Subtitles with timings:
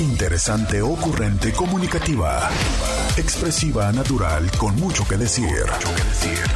[0.00, 2.48] Interesante, ocurrente, comunicativa.
[3.16, 5.66] Expresiva, natural, con mucho que decir.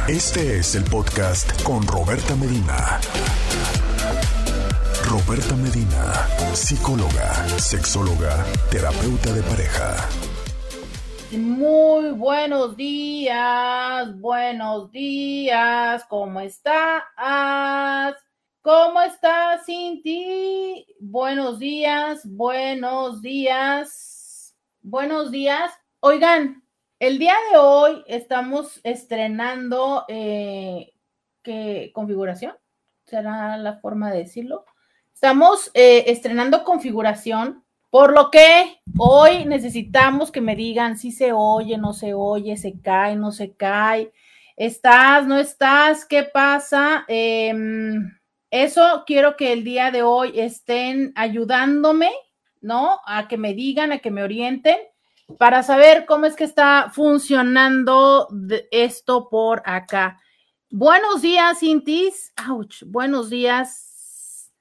[0.07, 3.01] Este es el podcast con Roberta Medina.
[5.09, 9.93] Roberta Medina, psicóloga, sexóloga, terapeuta de pareja.
[11.31, 17.03] Muy buenos días, buenos días, ¿cómo estás?
[18.63, 20.85] ¿Cómo estás, Cinti?
[20.97, 25.73] Buenos días, buenos días, buenos días.
[25.99, 26.63] Oigan,
[26.97, 30.93] el día de hoy estamos estrenando, eh,
[31.41, 32.55] ¿qué configuración?
[33.03, 34.63] ¿Será la forma de decirlo?
[35.13, 41.77] Estamos eh, estrenando configuración, por lo que hoy necesitamos que me digan si se oye,
[41.77, 44.13] no se oye, se cae, no se cae,
[44.55, 47.03] estás, no estás, ¿qué pasa?
[47.09, 47.53] Eh,
[48.53, 52.11] eso quiero que el día de hoy estén ayudándome,
[52.61, 52.99] ¿no?
[53.07, 54.77] A que me digan, a que me orienten
[55.39, 58.27] para saber cómo es que está funcionando
[58.69, 60.21] esto por acá.
[60.69, 62.31] Buenos días, Cintis.
[62.47, 62.83] Ouch.
[62.85, 64.51] Buenos días.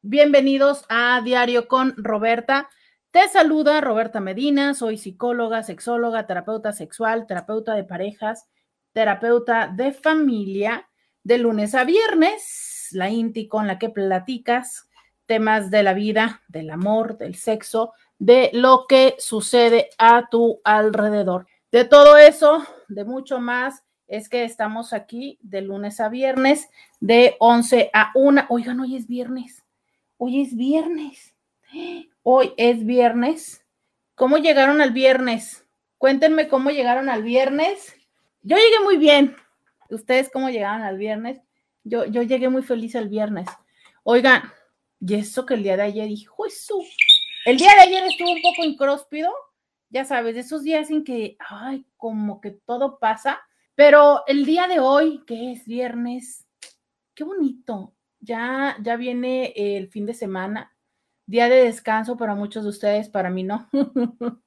[0.00, 2.70] Bienvenidos a Diario con Roberta.
[3.10, 4.72] Te saluda Roberta Medina.
[4.72, 8.48] Soy psicóloga, sexóloga, terapeuta sexual, terapeuta de parejas,
[8.94, 10.88] terapeuta de familia,
[11.22, 14.88] de lunes a viernes la INTI con la que platicas
[15.26, 21.46] temas de la vida, del amor, del sexo, de lo que sucede a tu alrededor.
[21.70, 26.68] De todo eso, de mucho más, es que estamos aquí de lunes a viernes,
[27.00, 28.46] de 11 a 1.
[28.48, 29.64] Oigan, hoy es viernes.
[30.16, 31.34] Hoy es viernes.
[32.22, 33.64] Hoy es viernes.
[34.14, 35.66] ¿Cómo llegaron al viernes?
[35.98, 37.94] Cuéntenme cómo llegaron al viernes.
[38.42, 39.36] Yo llegué muy bien.
[39.90, 41.40] ¿Ustedes cómo llegaron al viernes?
[41.88, 43.46] Yo, llegué muy feliz el viernes.
[44.02, 44.42] Oigan,
[45.00, 46.74] y eso que el día de ayer dijo, eso.
[47.44, 49.32] El día de ayer estuvo un poco incróspido,
[49.88, 53.40] ya sabes, esos días en que, ay, como que todo pasa,
[53.76, 56.44] pero el día de hoy, que es viernes,
[57.14, 57.94] qué bonito.
[58.18, 60.76] Ya, ya viene el fin de semana,
[61.24, 63.68] día de descanso para muchos de ustedes, para mí no.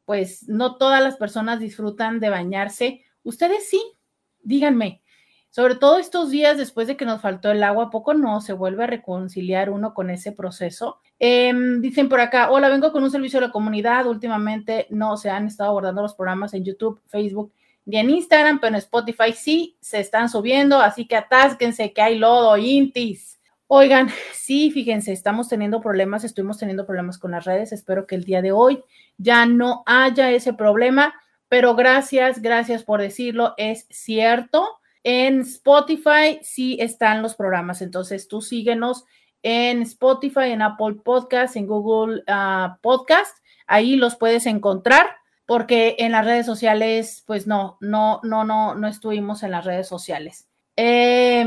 [0.05, 3.03] pues no todas las personas disfrutan de bañarse.
[3.23, 3.81] Ustedes sí,
[4.41, 5.01] díganme.
[5.49, 8.53] Sobre todo estos días después de que nos faltó el agua, ¿a poco no se
[8.53, 11.01] vuelve a reconciliar uno con ese proceso?
[11.19, 14.07] Em, dicen por acá, hola, vengo con un servicio de la comunidad.
[14.07, 17.51] Últimamente no se han estado abordando los programas en YouTube, Facebook
[17.85, 22.17] ni en Instagram, pero en Spotify sí se están subiendo, así que atásquense que hay
[22.17, 23.40] lodo, intis.
[23.73, 27.71] Oigan, sí, fíjense, estamos teniendo problemas, estuvimos teniendo problemas con las redes.
[27.71, 28.83] Espero que el día de hoy
[29.15, 31.13] ya no haya ese problema,
[31.47, 34.67] pero gracias, gracias por decirlo, es cierto.
[35.05, 39.05] En Spotify sí están los programas, entonces tú síguenos
[39.41, 43.37] en Spotify, en Apple Podcast, en Google ah, Podcast,
[43.67, 45.15] ahí los puedes encontrar
[45.45, 49.87] porque en las redes sociales, pues no, no, no, no, no estuvimos en las redes
[49.87, 50.49] sociales.
[50.75, 51.45] Eh,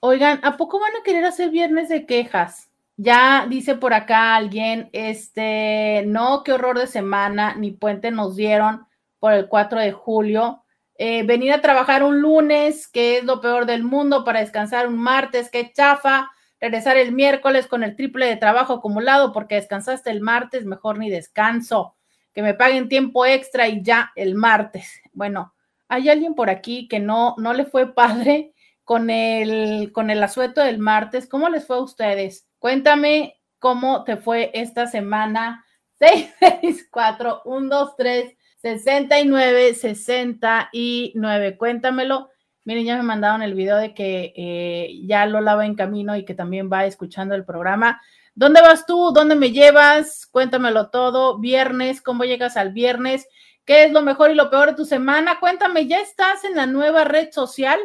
[0.00, 2.70] Oigan, ¿a poco van a querer hacer viernes de quejas?
[2.98, 8.86] Ya dice por acá alguien, este, no, qué horror de semana, ni puente nos dieron
[9.18, 10.62] por el 4 de julio.
[10.98, 14.98] Eh, venir a trabajar un lunes, que es lo peor del mundo, para descansar un
[14.98, 16.30] martes, qué chafa.
[16.60, 21.10] Regresar el miércoles con el triple de trabajo acumulado porque descansaste el martes, mejor ni
[21.10, 21.96] descanso.
[22.34, 25.00] Que me paguen tiempo extra y ya el martes.
[25.12, 25.54] Bueno,
[25.88, 28.52] hay alguien por aquí que no, no le fue padre
[28.86, 31.26] con el, con el asueto del martes.
[31.28, 32.46] ¿Cómo les fue a ustedes?
[32.60, 35.66] Cuéntame cómo te fue esta semana.
[35.98, 41.56] 664 123 69 69.
[41.58, 42.30] Cuéntamelo.
[42.62, 46.24] Miren, ya me mandaron el video de que eh, ya lo lava en camino y
[46.24, 48.00] que también va escuchando el programa.
[48.36, 49.10] ¿Dónde vas tú?
[49.12, 50.28] ¿Dónde me llevas?
[50.30, 51.38] Cuéntamelo todo.
[51.38, 53.26] Viernes, ¿cómo llegas al viernes?
[53.64, 55.40] ¿Qué es lo mejor y lo peor de tu semana?
[55.40, 57.80] Cuéntame, ¿ya estás en la nueva red social?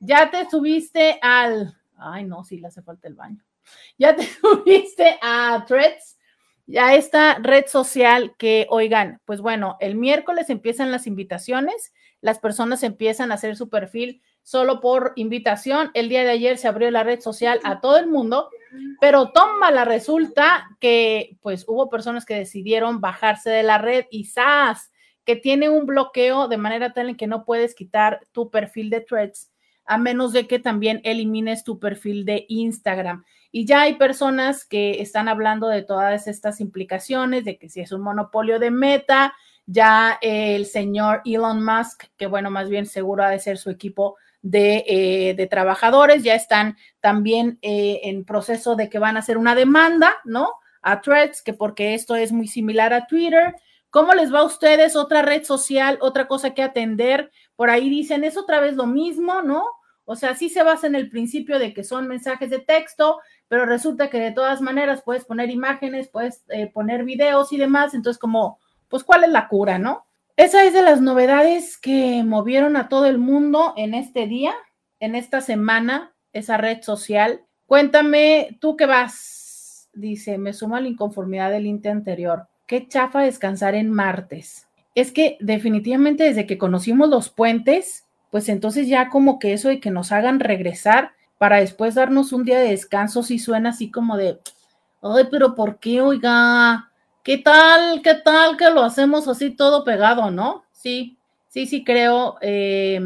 [0.00, 1.76] ¿Ya te subiste al...
[1.96, 3.44] Ay, no, sí, le hace falta el baño.
[3.98, 6.18] ¿Ya te subiste a Threads?
[6.66, 12.82] Ya esta red social que, oigan, pues bueno, el miércoles empiezan las invitaciones, las personas
[12.82, 15.90] empiezan a hacer su perfil solo por invitación.
[15.94, 18.50] El día de ayer se abrió la red social a todo el mundo,
[19.00, 24.24] pero toma la resulta que pues hubo personas que decidieron bajarse de la red y
[24.24, 24.90] ¡zas!
[25.24, 29.00] que tiene un bloqueo de manera tal en que no puedes quitar tu perfil de
[29.00, 29.50] threads
[29.86, 33.24] a menos de que también elimines tu perfil de Instagram.
[33.52, 37.92] Y ya hay personas que están hablando de todas estas implicaciones, de que si es
[37.92, 39.34] un monopolio de meta,
[39.66, 44.16] ya el señor Elon Musk, que bueno, más bien seguro ha de ser su equipo
[44.42, 49.54] de, eh, trabajadores, ya están también eh, en proceso de que van a hacer una
[49.54, 50.50] demanda, ¿no?
[50.82, 53.56] A Threads, que porque esto es muy similar a Twitter.
[53.90, 54.94] ¿Cómo les va a ustedes?
[54.94, 57.32] Otra red social, otra cosa que atender.
[57.56, 59.64] Por ahí dicen, es otra vez lo mismo, ¿no?
[60.06, 63.18] O sea, sí se basa en el principio de que son mensajes de texto,
[63.48, 67.92] pero resulta que de todas maneras puedes poner imágenes, puedes eh, poner videos y demás.
[67.92, 68.58] Entonces, como,
[68.88, 70.06] pues, ¿cuál es la cura, no?
[70.36, 74.54] Esa es de las novedades que movieron a todo el mundo en este día,
[75.00, 77.40] en esta semana, esa red social.
[77.66, 79.88] Cuéntame, ¿tú qué vas?
[79.92, 82.46] Dice, me sumo a la inconformidad del INTE anterior.
[82.68, 84.68] Qué chafa descansar en martes.
[84.94, 88.05] Es que definitivamente desde que conocimos los puentes,
[88.36, 92.44] pues entonces ya como que eso de que nos hagan regresar para después darnos un
[92.44, 94.38] día de descanso, sí suena así como de,
[95.00, 96.90] ay, pero ¿por qué, oiga?
[97.22, 100.66] ¿Qué tal, qué tal que lo hacemos así todo pegado, no?
[100.70, 101.16] Sí,
[101.48, 103.00] sí, sí creo, eh,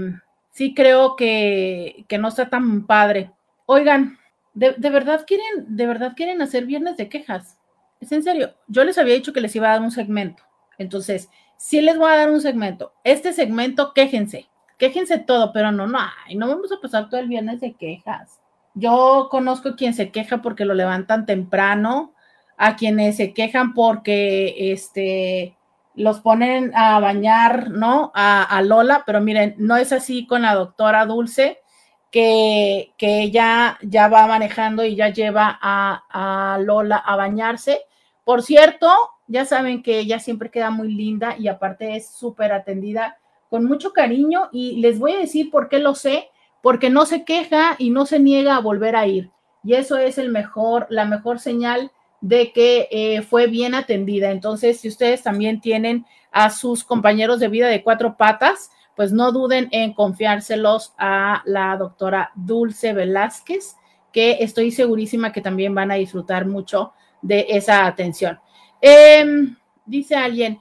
[0.51, 3.31] sí creo que, que, no está tan padre.
[3.67, 4.19] Oigan,
[4.53, 7.57] ¿de, ¿de, verdad quieren, de verdad quieren hacer viernes de quejas?
[8.01, 10.43] Es en serio, yo les había dicho que les iba a dar un segmento.
[10.77, 12.95] Entonces, sí les voy a dar un segmento.
[13.05, 14.50] Este segmento, quéjense,
[14.81, 18.41] quéjense todo, pero no, no, ay, no vamos a pasar todo el viernes de quejas.
[18.75, 22.15] Yo conozco quien se queja porque lo levantan temprano,
[22.57, 25.57] a quienes se quejan porque este,
[25.95, 28.11] los ponen a bañar, ¿no?
[28.15, 31.61] A, Lola, pero miren, no es así con la doctora Dulce,
[32.11, 37.83] que, que ella ya va manejando y ya lleva a, a Lola a bañarse.
[38.25, 38.91] Por cierto,
[39.27, 43.20] ya saben que ella siempre queda muy linda y aparte es súper atendida
[43.51, 46.29] con mucho cariño y les voy a decir por qué lo sé,
[46.63, 49.31] porque no se queja y no se niega a volver a ir.
[49.63, 54.31] Y eso es el mejor, la mejor señal de que eh, fue bien atendida.
[54.31, 59.33] Entonces, si ustedes también tienen a sus compañeros de vida de cuatro patas, pues no
[59.33, 63.77] duden en confiárselos a la doctora Dulce Velázquez,
[64.13, 66.93] que estoy segurísima que también van a disfrutar mucho
[67.23, 68.39] de esa atención.
[68.81, 69.57] Em,
[69.87, 70.61] dice alguien,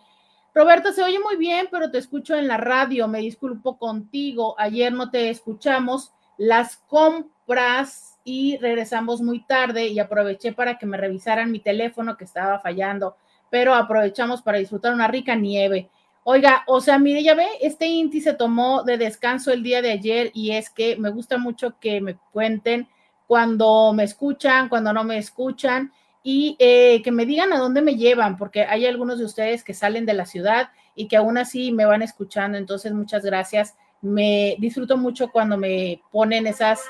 [0.59, 4.91] Roberto, se oye muy bien, pero te escucho en la radio, me disculpo contigo, ayer
[4.91, 11.49] no te escuchamos, las compras y regresamos muy tarde y aproveché para que me revisaran
[11.49, 13.15] mi teléfono que estaba fallando,
[13.49, 15.89] pero aprovechamos para disfrutar una rica nieve.
[16.25, 19.91] Oiga, o sea, mire, ya ve, este Inti se tomó de descanso el día de
[19.91, 22.89] ayer y es que me gusta mucho que me cuenten
[23.27, 25.93] cuando me escuchan, cuando no me escuchan
[26.23, 29.73] y eh, que me digan a dónde me llevan, porque hay algunos de ustedes que
[29.73, 32.57] salen de la ciudad y que aún así me van escuchando.
[32.57, 33.75] Entonces, muchas gracias.
[34.01, 36.81] Me disfruto mucho cuando me ponen esas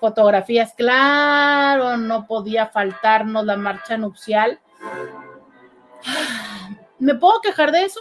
[0.00, 0.72] fotografías.
[0.74, 4.58] Claro, no podía faltarnos la marcha nupcial.
[6.98, 8.00] ¿Me puedo quejar de eso?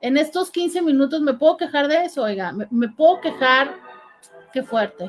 [0.00, 3.76] En estos 15 minutos me puedo quejar de eso, oiga, me, puedo quejar.
[4.52, 5.08] Qué fuerte.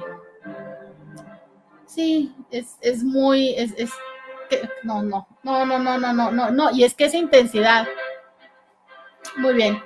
[1.85, 3.73] Sí, es, es muy, es,
[4.83, 7.87] no, no, no, no, no, no, no, no, no, y es que esa intensidad.
[9.37, 9.81] Muy bien.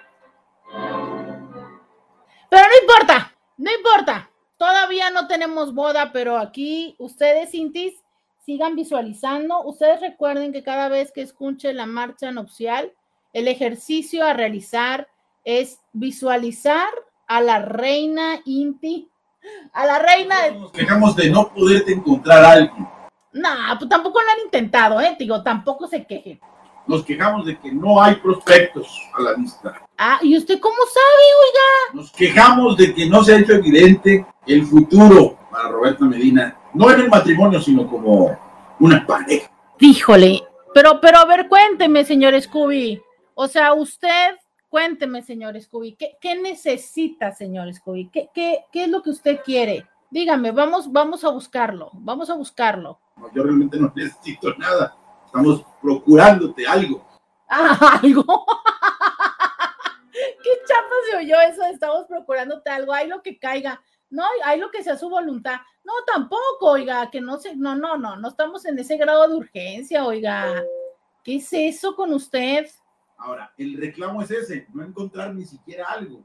[2.49, 4.29] Pero no importa, no importa.
[4.57, 7.93] Todavía no tenemos boda, pero aquí ustedes, Intis,
[8.45, 9.61] sigan visualizando.
[9.63, 12.93] Ustedes recuerden que cada vez que escuche la marcha nupcial,
[13.33, 15.09] el ejercicio a realizar
[15.43, 16.87] es visualizar
[17.27, 19.09] a la reina Inti,
[19.73, 20.35] a la reina.
[20.51, 22.94] Nos quejamos de no poderte encontrar algo.
[23.35, 25.13] No, pues tampoco lo han intentado, ¿eh?
[25.19, 26.39] Digo, tampoco se quejen.
[26.87, 29.81] Nos quejamos de que no hay prospectos a la vista.
[29.97, 32.01] Ah, ¿y usted cómo sabe, oiga?
[32.01, 36.89] Nos quejamos de que no se ha hecho evidente el futuro para Roberta Medina, no
[36.89, 38.39] en el matrimonio, sino como
[38.79, 39.51] una pareja.
[39.79, 40.41] Híjole,
[40.73, 43.01] pero, pero a ver, cuénteme, señor Scooby.
[43.33, 44.35] O sea, usted,
[44.69, 48.09] cuénteme, señor Scooby, ¿qué, qué necesita, señor Scooby?
[48.13, 49.85] ¿Qué, qué, ¿Qué es lo que usted quiere?
[50.15, 53.01] Dígame, vamos, vamos a buscarlo, vamos a buscarlo.
[53.33, 54.95] yo realmente no necesito nada.
[55.25, 57.05] Estamos procurándote algo.
[57.49, 58.23] Ah, algo.
[60.13, 63.81] Qué chapa se oyó eso, estamos procurándote algo, hay lo que caiga.
[64.09, 65.59] No, hay lo que sea su voluntad.
[65.83, 69.35] No, tampoco, oiga, que no sé, no, no, no, no estamos en ese grado de
[69.35, 70.63] urgencia, oiga.
[71.25, 72.69] ¿Qué es eso con usted?
[73.17, 76.23] Ahora, el reclamo es ese, no encontrar ni siquiera algo.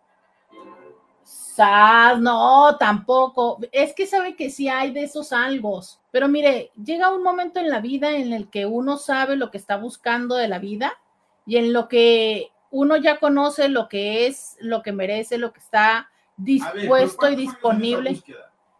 [1.30, 3.58] Sas, no, tampoco.
[3.70, 5.80] Es que sabe que sí hay de esos algo.
[6.10, 9.58] Pero mire, llega un momento en la vida en el que uno sabe lo que
[9.58, 10.98] está buscando de la vida
[11.46, 15.60] y en lo que uno ya conoce lo que es, lo que merece, lo que
[15.60, 18.20] está dispuesto y disponible.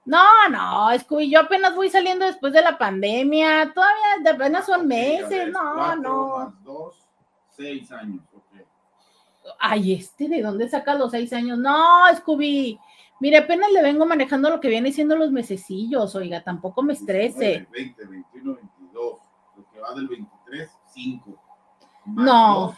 [0.05, 5.53] No, no, Scooby, yo apenas voy saliendo después de la pandemia, todavía apenas son meses,
[5.53, 6.57] no, no.
[6.65, 7.07] dos,
[7.49, 8.23] seis años,
[9.63, 11.59] Ay, este, ¿de dónde saca los seis años?
[11.59, 12.81] No, Scooby,
[13.21, 17.69] mire, apenas le vengo manejando lo que viene siendo los mesecillos, oiga, tampoco me estrese.
[17.71, 19.19] 20, 21, 22,
[19.57, 21.43] lo que va del 23, 5.
[22.07, 22.75] No.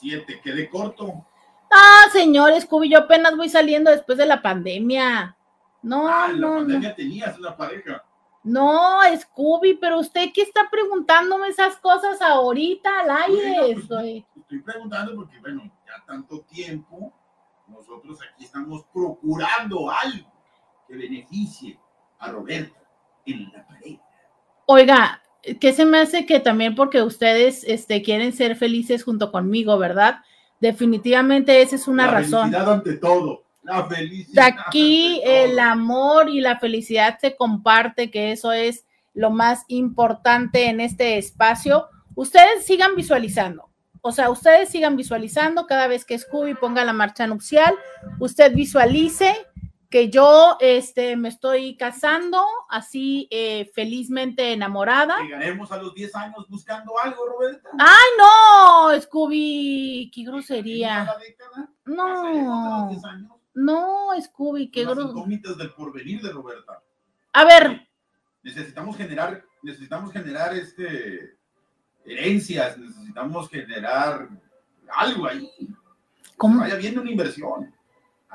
[0.00, 1.26] 7, quedé corto.
[1.70, 5.36] Ah, señor Scooby, yo apenas voy saliendo después de la pandemia.
[5.82, 6.52] No, ah, no.
[6.52, 8.02] La pandemia tenías una pareja.
[8.42, 13.72] No, Scooby, pero usted qué está preguntándome esas cosas ahorita al aire.
[13.72, 14.24] estoy
[14.64, 15.70] preguntando porque, bueno,
[16.06, 17.12] tanto tiempo,
[17.68, 20.32] nosotros aquí estamos procurando algo
[20.86, 21.78] que beneficie
[22.18, 22.78] a Roberta
[23.26, 24.02] en la pareja.
[24.66, 25.22] Oiga,
[25.60, 30.20] ¿qué se me hace que también porque ustedes este, quieren ser felices junto conmigo, verdad?
[30.60, 32.50] Definitivamente esa es una razón.
[32.50, 33.44] Felicidad ante todo.
[33.62, 34.54] La felicidad.
[34.66, 38.84] Aquí el amor y la felicidad se comparte, que eso es
[39.14, 41.88] lo más importante en este espacio.
[42.14, 43.70] Ustedes sigan visualizando.
[44.06, 47.74] O sea, ustedes sigan visualizando cada vez que Scooby ponga la marcha nupcial,
[48.18, 49.34] usted visualice
[49.88, 55.22] que yo este, me estoy casando así eh, felizmente enamorada.
[55.22, 57.70] Llegaremos a los 10 años buscando algo, Roberta.
[57.78, 59.00] ¡Ay, no!
[59.00, 61.10] Scooby, qué grosería.
[61.86, 62.90] No.
[63.54, 65.54] No, Scooby, qué grosería.
[65.56, 66.82] del porvenir de Roberta.
[67.32, 67.88] A ver.
[68.42, 71.38] Necesitamos generar, necesitamos generar este
[72.04, 74.28] herencias, necesitamos generar
[74.96, 75.50] algo ahí.
[76.36, 76.60] ¿Cómo?
[76.60, 77.72] vaya viendo una inversión.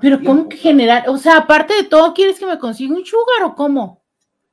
[0.02, 1.10] Pero ¿cómo que generar?
[1.10, 4.02] O sea, aparte de todo, ¿quieres que me consiga un sugar o cómo?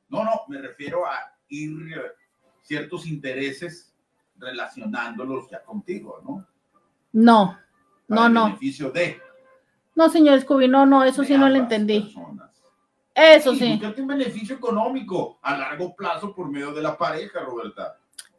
[0.09, 1.17] No, no, me refiero a
[1.49, 2.01] ir eh,
[2.63, 3.95] ciertos intereses
[4.37, 6.47] relacionándolos ya contigo, ¿no?
[7.13, 7.59] No,
[8.09, 8.45] no, no.
[8.47, 9.21] beneficio de.
[9.95, 12.15] No, señor Scooby, no, no, eso sí no lo entendí.
[13.15, 13.81] Eso sí.
[13.81, 14.01] sí.
[14.01, 17.99] un beneficio económico a largo plazo por medio de la pareja, Roberta.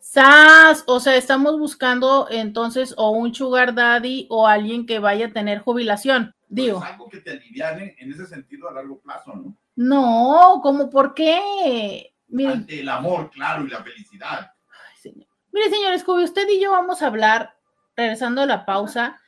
[0.10, 0.86] ¡Sas!
[0.88, 5.60] O sea, estamos buscando entonces o un sugar daddy o alguien que vaya a tener
[5.60, 6.34] jubilación.
[6.48, 6.78] Digo.
[6.78, 9.58] Es algo que te aliviane en ese sentido a largo plazo, ¿no?
[9.76, 12.14] No, ¿cómo por qué?
[12.30, 14.50] Mire, el amor, claro, y la felicidad.
[14.70, 15.28] Ay, señor.
[15.52, 17.58] Mire, señor Scooby, usted y yo vamos a hablar,
[17.98, 19.20] regresando a la pausa,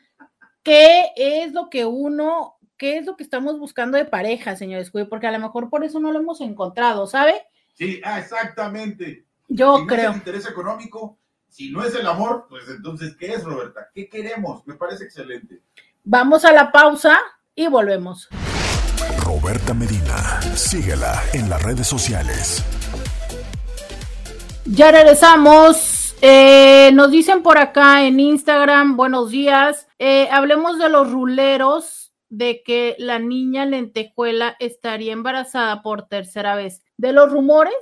[0.64, 5.08] qué es lo que uno, qué es lo que estamos buscando de pareja, señor Scooby,
[5.08, 7.34] porque a lo mejor por eso no lo hemos encontrado, ¿sabe?
[7.74, 9.26] Sí, ah, exactamente.
[9.50, 10.04] Yo si creo.
[10.04, 11.18] No es el interés económico,
[11.50, 13.90] si no es el amor, pues entonces, ¿qué es, Roberta?
[13.94, 14.66] ¿Qué queremos?
[14.68, 15.62] Me parece excelente.
[16.04, 17.20] Vamos a la pausa
[17.56, 18.30] y volvemos.
[19.26, 22.64] Roberta Medina, síguela en las redes sociales.
[24.66, 26.16] Ya regresamos.
[26.22, 29.88] Eh, nos dicen por acá en Instagram, buenos días.
[29.98, 36.84] Eh, hablemos de los ruleros, de que la niña lentejuela estaría embarazada por tercera vez.
[36.98, 37.74] ¿De los rumores?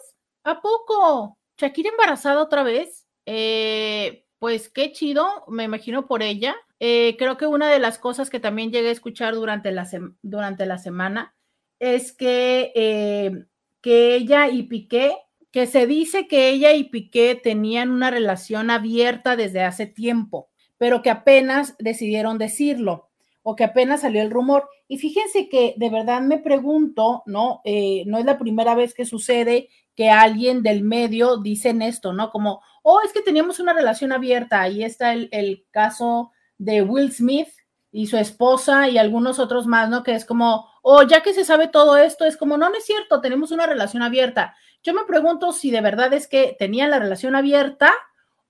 [0.43, 1.36] ¿A poco?
[1.57, 3.07] ¿Shakira embarazada otra vez?
[3.25, 6.55] Eh, pues qué chido, me imagino por ella.
[6.79, 9.87] Eh, creo que una de las cosas que también llegué a escuchar durante la,
[10.21, 11.35] durante la semana
[11.79, 13.45] es que, eh,
[13.81, 15.17] que ella y Piqué,
[15.51, 21.01] que se dice que ella y Piqué tenían una relación abierta desde hace tiempo, pero
[21.01, 23.09] que apenas decidieron decirlo
[23.41, 24.69] o que apenas salió el rumor.
[24.87, 27.61] Y fíjense que de verdad me pregunto, ¿no?
[28.05, 32.29] No es la primera vez que sucede que alguien del medio dicen esto, ¿no?
[32.29, 34.61] Como, oh, es que teníamos una relación abierta.
[34.61, 37.49] Ahí está el, caso de Will Smith
[37.91, 40.03] y su esposa y algunos otros más, ¿no?
[40.03, 42.85] Que es como, oh, ya que se sabe todo esto, es como, no, no es
[42.85, 44.55] cierto, tenemos una relación abierta.
[44.83, 47.91] Yo me pregunto si de verdad es que tenían la relación abierta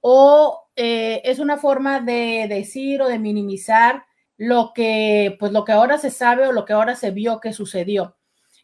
[0.02, 4.04] o eh, es una forma de decir o de minimizar
[4.36, 7.54] lo que, pues lo que ahora se sabe o lo que ahora se vio que
[7.54, 8.17] sucedió.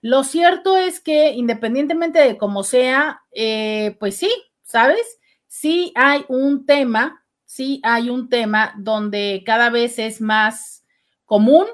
[0.04, 4.32] Lo cierto es que independientemente de cómo sea, eh, pues sí,
[4.62, 5.20] ¿sabes?
[5.48, 10.84] Sí hay un tema sí hay un tema donde cada vez es más
[11.26, 11.68] común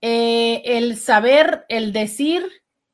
[0.00, 2.46] eh, el saber, el decir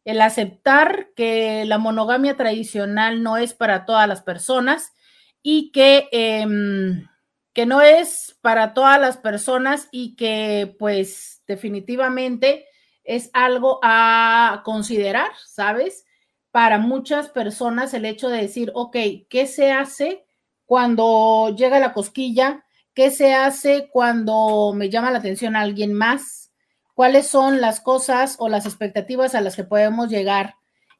[0.04, 4.92] el aceptar que la monogamia tradicional no es para todas las personas
[5.42, 7.06] y que, em,
[7.52, 12.66] que no es para todas las personas y que pues definitivamente
[13.04, 16.04] es algo a considerar, ¿sabes?
[16.50, 18.96] Para muchas personas el hecho de decir, ok,
[19.28, 20.24] ¿qué se hace
[20.66, 22.64] cuando llega la cosquilla?
[22.94, 26.52] ¿Qué se hace cuando me llama la atención alguien más?
[26.94, 30.56] ¿Cuáles son las cosas o las expectativas a las que podemos llegar?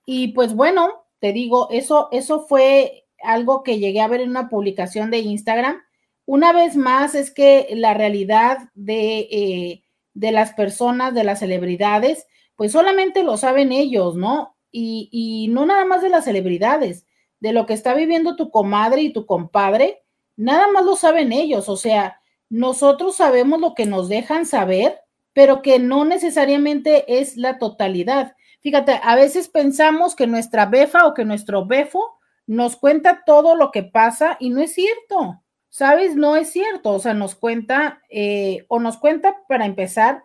[0.06, 4.48] Y pues bueno, te digo, eso, eso fue algo que llegué a ver en una
[4.48, 5.82] publicación de Instagram.
[6.24, 12.26] Una vez más, es que la realidad de, eh, de las personas, de las celebridades,
[12.56, 14.56] pues solamente lo saben ellos, ¿no?
[14.70, 17.06] Y, y no nada más de las celebridades,
[17.40, 20.02] de lo que está viviendo tu comadre y tu compadre,
[20.36, 25.00] nada más lo saben ellos, o sea, nosotros sabemos lo que nos dejan saber,
[25.32, 28.36] pero que no necesariamente es la totalidad.
[28.60, 33.70] Fíjate, a veces pensamos que nuestra befa o que nuestro befo nos cuenta todo lo
[33.70, 35.41] que pasa y no es cierto,
[35.72, 36.14] ¿sabes?
[36.14, 40.22] No es cierto, o sea, nos cuenta eh, o nos cuenta para empezar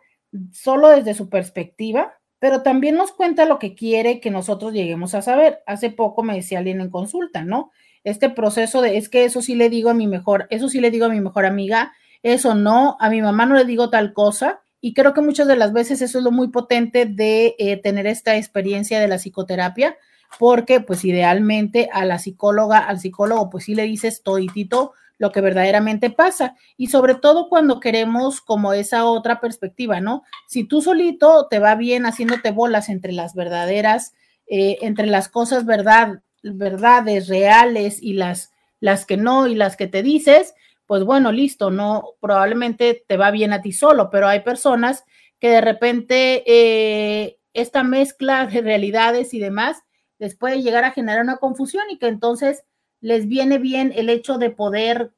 [0.52, 5.22] solo desde su perspectiva, pero también nos cuenta lo que quiere que nosotros lleguemos a
[5.24, 5.60] saber.
[5.66, 7.72] Hace poco me decía alguien en consulta, ¿no?
[8.04, 10.92] este proceso de, es que eso sí le digo a mi mejor, eso sí le
[10.92, 14.62] digo a mi mejor amiga, eso no, a mi mamá no le digo tal cosa.
[14.80, 18.08] Y creo que muchas de las veces eso es lo muy potente de eh, tener
[18.08, 19.98] esta experiencia de la psicoterapia,
[20.40, 25.42] porque pues idealmente a la psicóloga, al psicólogo, pues sí le dices toditito lo que
[25.42, 26.56] verdaderamente pasa.
[26.78, 30.24] Y sobre todo cuando queremos como esa otra perspectiva, ¿no?
[30.48, 34.14] Si tú solito te va bien haciéndote bolas entre las verdaderas,
[34.48, 39.88] eh, entre las cosas verdad, verdades reales y las, las que no y las que
[39.88, 40.54] te dices,
[40.86, 45.04] pues bueno, listo, no, probablemente te va bien a ti solo, pero hay personas
[45.40, 49.84] que de repente eh, esta mezcla de realidades y demás
[50.20, 52.64] les puede llegar a generar una confusión y que entonces
[53.02, 55.12] les viene bien el hecho de poder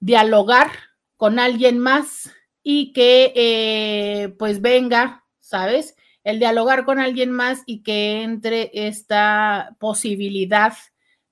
[0.00, 0.70] dialogar
[1.16, 5.94] con alguien más y que eh, pues venga, ¿sabes?
[6.24, 10.74] el dialogar con alguien más y que entre esta posibilidad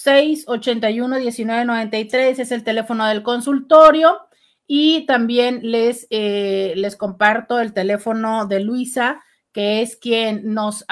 [0.04, 4.18] 681-1993 es el teléfono del consultorio
[4.66, 10.84] y también les, eh, les comparto el teléfono de Luisa, que es quien nos,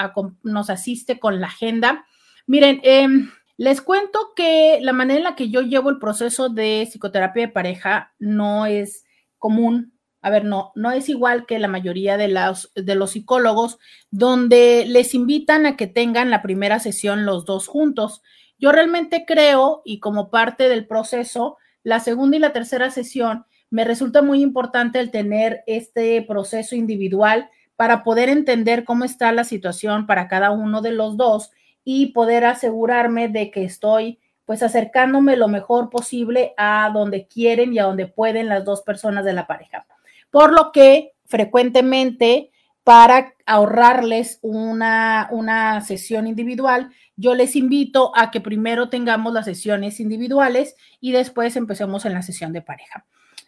[0.43, 2.05] nos asiste con la agenda.
[2.47, 6.85] Miren, em, les cuento que la manera en la que yo llevo el proceso de
[6.87, 9.05] psicoterapia de pareja no es
[9.41, 9.93] común.
[10.21, 13.79] A ver, no, no es igual que la mayoría de los, de los psicólogos,
[14.11, 18.21] donde les invitan a que tengan la primera sesión los dos juntos.
[18.57, 23.83] Yo realmente creo, y como parte del proceso, la segunda y la tercera sesión, me
[23.83, 30.05] resulta muy importante el tener este proceso individual para poder entender cómo está la situación
[30.05, 31.51] para cada uno de los dos
[31.83, 34.19] y poder asegurarme de que estoy
[34.51, 39.23] pues acercándome lo mejor posible a donde quieren y a donde pueden las dos personas
[39.23, 39.85] de la pareja.
[40.29, 42.51] Por lo que frecuentemente
[42.83, 50.01] para ahorrarles una, una sesión individual, yo les invito a que primero tengamos las sesiones
[50.01, 53.05] individuales y después empecemos en la sesión de pareja.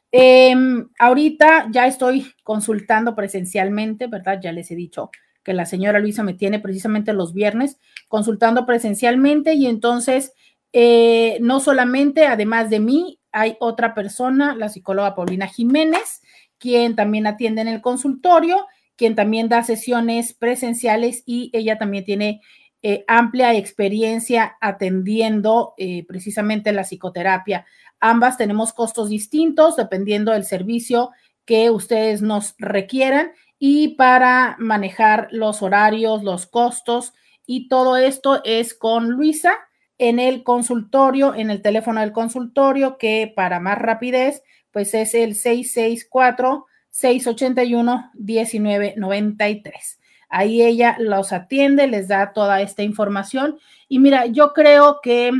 [0.09, 4.39] Em, ahorita ya estoy consultando presencialmente, ¿verdad?
[4.41, 5.11] Ya les he dicho
[5.43, 10.31] que la señora Luisa me tiene precisamente los viernes consultando presencialmente y entonces
[10.73, 16.21] eh, no solamente, además de mí, hay otra persona, la psicóloga Paulina Jiménez,
[16.57, 22.41] quien también atiende en el consultorio, quien también da sesiones presenciales y ella también tiene
[22.81, 27.65] eh, amplia experiencia atendiendo eh, precisamente la psicoterapia.
[27.99, 31.11] Ambas tenemos costos distintos dependiendo del servicio
[31.45, 37.13] que ustedes nos requieran y para manejar los horarios, los costos
[37.45, 39.57] y todo esto es con Luisa
[39.97, 45.35] en el consultorio, en el teléfono del consultorio que para más rapidez pues es el
[45.35, 49.99] 664 681 1993.
[50.29, 53.59] Ahí ella los atiende, les da toda esta información.
[53.87, 55.31] Y mira, yo creo que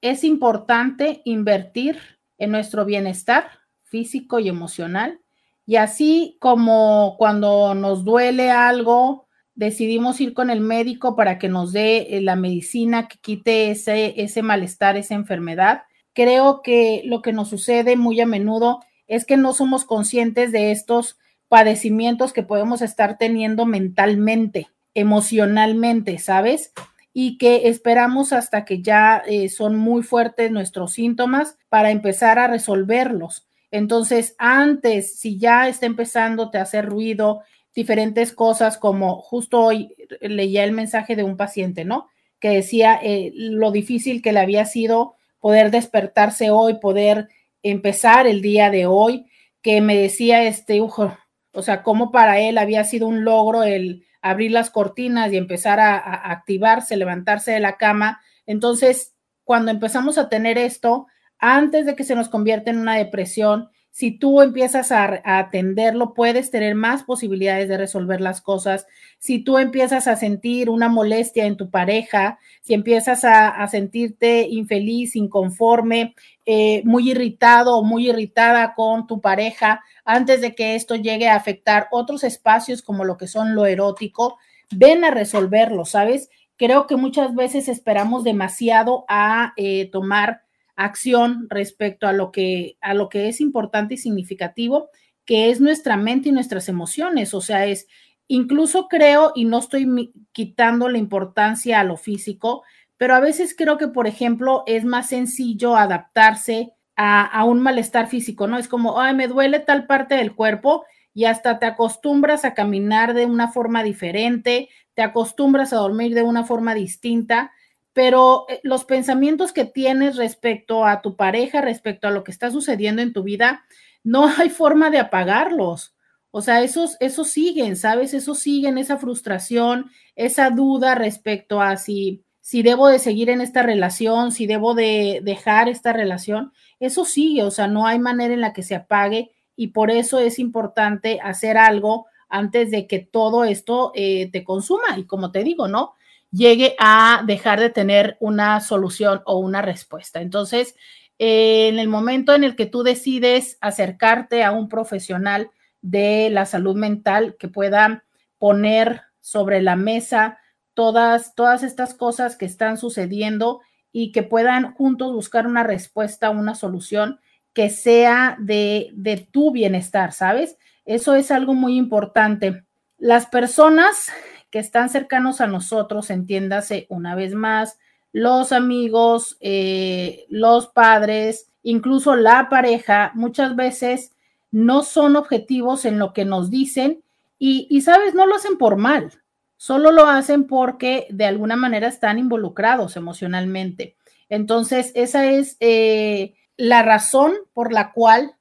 [0.00, 1.98] es importante invertir
[2.38, 3.50] en nuestro bienestar
[3.82, 5.20] físico y emocional.
[5.66, 9.25] Y así como cuando nos duele algo,
[9.56, 14.20] decidimos ir con el médico para que nos dé eh, la medicina que quite ese,
[14.22, 15.82] ese malestar, esa enfermedad.
[16.12, 20.70] Creo que lo que nos sucede muy a menudo es que no somos conscientes de
[20.70, 26.72] estos padecimientos que podemos estar teniendo mentalmente, emocionalmente, ¿sabes?
[27.12, 32.48] Y que esperamos hasta que ya eh, son muy fuertes nuestros síntomas para empezar a
[32.48, 33.46] resolverlos.
[33.70, 37.42] Entonces, antes, si ya está empezando a hacer ruido,
[37.76, 42.08] diferentes cosas, como justo hoy leía el mensaje de un paciente, ¿no?
[42.40, 47.28] Que decía eh, lo difícil que le había sido poder despertarse hoy, poder
[47.62, 49.26] empezar el día de hoy,
[49.60, 51.16] que me decía este, ujo,
[51.52, 55.78] o sea, cómo para él había sido un logro el abrir las cortinas y empezar
[55.78, 58.22] a, a activarse, levantarse de la cama.
[58.46, 61.06] Entonces, cuando empezamos a tener esto,
[61.38, 66.50] antes de que se nos convierta en una depresión, si tú empiezas a, atenderlo, puedes
[66.50, 68.86] tener más posibilidades de resolver las cosas.
[69.18, 75.16] Si tú empiezas a sentir una molestia en tu pareja, si empiezas a, sentirte infeliz,
[75.16, 81.30] inconforme, eh, muy irritado o muy irritada con tu pareja, antes de que esto llegue
[81.30, 84.36] a afectar otros espacios como lo que son lo erótico,
[84.70, 86.28] ven a resolverlo, ¿sabes?
[86.58, 90.42] Creo que muchas veces esperamos demasiado a eh, tomar
[90.76, 94.90] acción respecto a lo que, a lo que es importante y significativo,
[95.24, 97.34] que es nuestra mente y nuestras emociones.
[97.34, 97.88] O sea, es,
[98.28, 102.62] incluso creo, y no estoy quitando la importancia a lo físico,
[102.96, 108.08] pero a veces creo que, por ejemplo, es más sencillo adaptarse a, a, un malestar
[108.08, 108.58] físico, ¿no?
[108.58, 113.12] Es como, ay, me duele tal parte del cuerpo y hasta te acostumbras a caminar
[113.12, 117.52] de una forma diferente, te acostumbras a dormir de una forma distinta
[117.96, 122.50] pero eh, los pensamientos que tienes respecto a tu pareja, respecto a lo que está
[122.50, 123.64] sucediendo en tu vida,
[124.04, 125.96] no hay forma de apagarlos.
[126.30, 128.12] O sea, esos, esos siguen, ¿sabes?
[128.12, 133.62] Esos siguen, esa frustración, esa duda respecto a si, si debo de seguir en esta
[133.62, 138.42] relación, si debo de dejar esta relación, eso sigue, o sea, no hay manera en
[138.42, 143.44] la que se apague y por eso es importante hacer algo antes de que todo
[143.44, 144.98] esto eh, te consuma.
[144.98, 145.94] Y como te digo, ¿no?
[146.36, 150.20] Llegue a dejar de tener una solución o una respuesta.
[150.20, 150.76] Entonces,
[151.18, 156.44] eh, en el momento en el que tú decides acercarte a un profesional de la
[156.44, 158.04] salud mental que pueda
[158.38, 160.38] poner sobre la mesa
[160.74, 166.54] todas, todas estas cosas que están sucediendo y que puedan juntos buscar una respuesta, una
[166.54, 167.18] solución
[167.54, 170.58] que sea de, de tu bienestar, ¿sabes?
[170.84, 172.64] Eso es algo muy importante.
[172.98, 174.12] Las personas
[174.50, 177.78] que están cercanos a nosotros, entiéndase una vez más,
[178.12, 184.12] los amigos, eh, los padres, incluso la pareja, muchas veces
[184.50, 187.02] no son objetivos en lo que nos dicen
[187.38, 189.12] y, y, sabes, no lo hacen por mal,
[189.56, 193.96] solo lo hacen porque de alguna manera están involucrados emocionalmente.
[194.28, 198.34] Entonces, esa es eh, la razón por la cual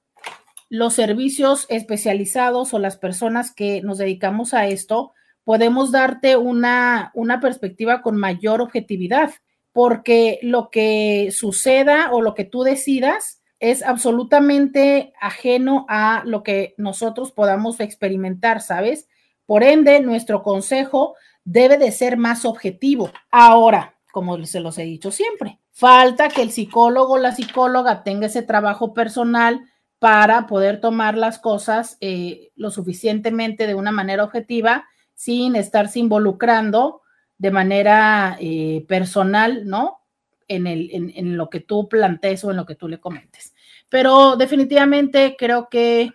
[0.69, 5.13] los servicios especializados o las personas que nos dedicamos a esto,
[5.45, 9.31] podemos darte una, una perspectiva con mayor objetividad,
[9.71, 16.73] porque lo que suceda o lo que tú decidas es absolutamente ajeno a lo que
[16.77, 19.07] nosotros podamos experimentar, ¿sabes?
[19.45, 23.11] Por ende, nuestro consejo debe de ser más objetivo.
[23.31, 28.27] Ahora, como se los he dicho siempre, falta que el psicólogo o la psicóloga tenga
[28.27, 29.61] ese trabajo personal
[29.99, 37.01] para poder tomar las cosas eh, lo suficientemente de una manera objetiva sin estarse involucrando
[37.37, 40.01] de manera eh, personal, ¿no?
[40.47, 43.55] En, el, en, lo que tú plantees o en lo que tú le comentes.
[43.89, 46.11] Pero definitivamente creo que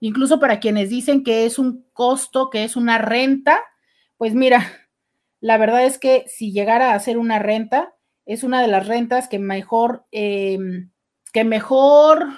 [0.00, 3.60] incluso para quienes dicen que es un costo, que es una renta,
[4.18, 4.70] pues mira,
[5.40, 7.94] la verdad es que si llegara a ser una renta,
[8.26, 10.90] es una de las rentas que mejor, em,
[11.32, 12.28] que mejor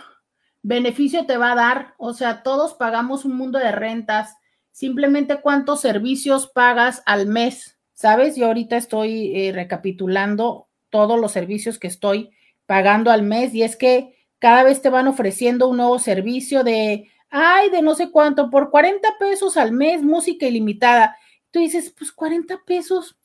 [0.63, 1.95] beneficio te va a dar.
[1.99, 4.37] O sea, todos pagamos un mundo de rentas
[4.75, 8.35] simplemente cuántos servicios pagas al mes, ¿sabes?
[8.35, 12.31] Yo ahorita estoy eh, recapitulando todos los servicios que estoy
[12.67, 17.09] pagando al mes y es que cada vez te van ofreciendo un nuevo servicio de,
[17.31, 21.17] ay, de no sé cuánto, por 40 pesos al mes, música ilimitada.
[21.53, 23.17] Tú dices, pues 40 pesos,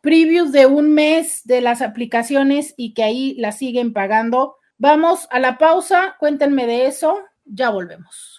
[0.00, 4.56] previews de un mes de las aplicaciones y que ahí las siguen pagando?
[4.78, 8.38] Vamos a la pausa, cuéntenme de eso, ya volvemos.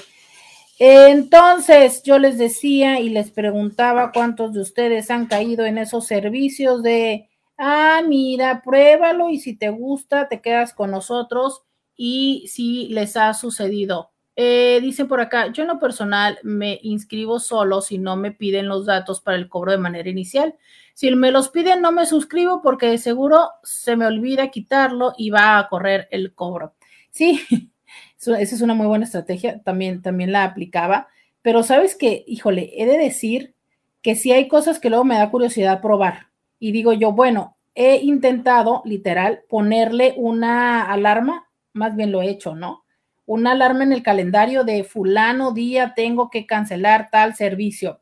[0.81, 6.83] Entonces, yo les decía y les preguntaba cuántos de ustedes han caído en esos servicios
[6.83, 7.28] de,
[7.59, 11.63] ah, mira, pruébalo y si te gusta, te quedas con nosotros
[11.97, 14.13] y si les ha sucedido.
[14.37, 18.69] Eh, dicen por acá, yo en lo personal me inscribo solo si no me piden
[18.69, 20.55] los datos para el cobro de manera inicial.
[20.95, 25.31] Si me los piden, no me suscribo porque de seguro se me olvida quitarlo y
[25.31, 26.75] va a correr el cobro.
[27.11, 27.41] Sí,
[28.17, 31.09] esa es una muy buena estrategia, también, también la aplicaba,
[31.43, 33.55] pero sabes que, híjole, he de decir
[34.03, 36.28] que si hay cosas que luego me da curiosidad probar
[36.59, 42.55] y digo yo, bueno, he intentado literal ponerle una alarma, más bien lo he hecho,
[42.55, 42.85] ¿no?
[43.27, 48.01] Una alarma en el calendario de fulano día tengo que cancelar tal servicio.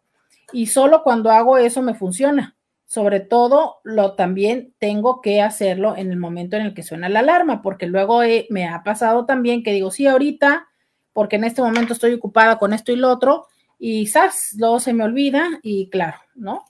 [0.53, 6.13] Y solo cuando hago eso me funciona sobre todo lo también tengo que hacerlo en
[6.13, 9.73] el momento en el que suena la alarma, porque luego me ha pasado también que
[9.73, 10.69] digo, sí, ahorita,
[11.13, 13.47] porque en este momento estoy ocupada con esto y lo otro,
[13.79, 16.65] y quizás luego se me olvida y claro, ¿no?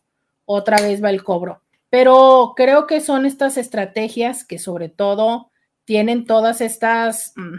[0.46, 1.62] Otra vez va el cobro.
[1.90, 5.50] Pero creo que son estas estrategias que sobre todo
[5.84, 7.56] tienen todas estas, mm,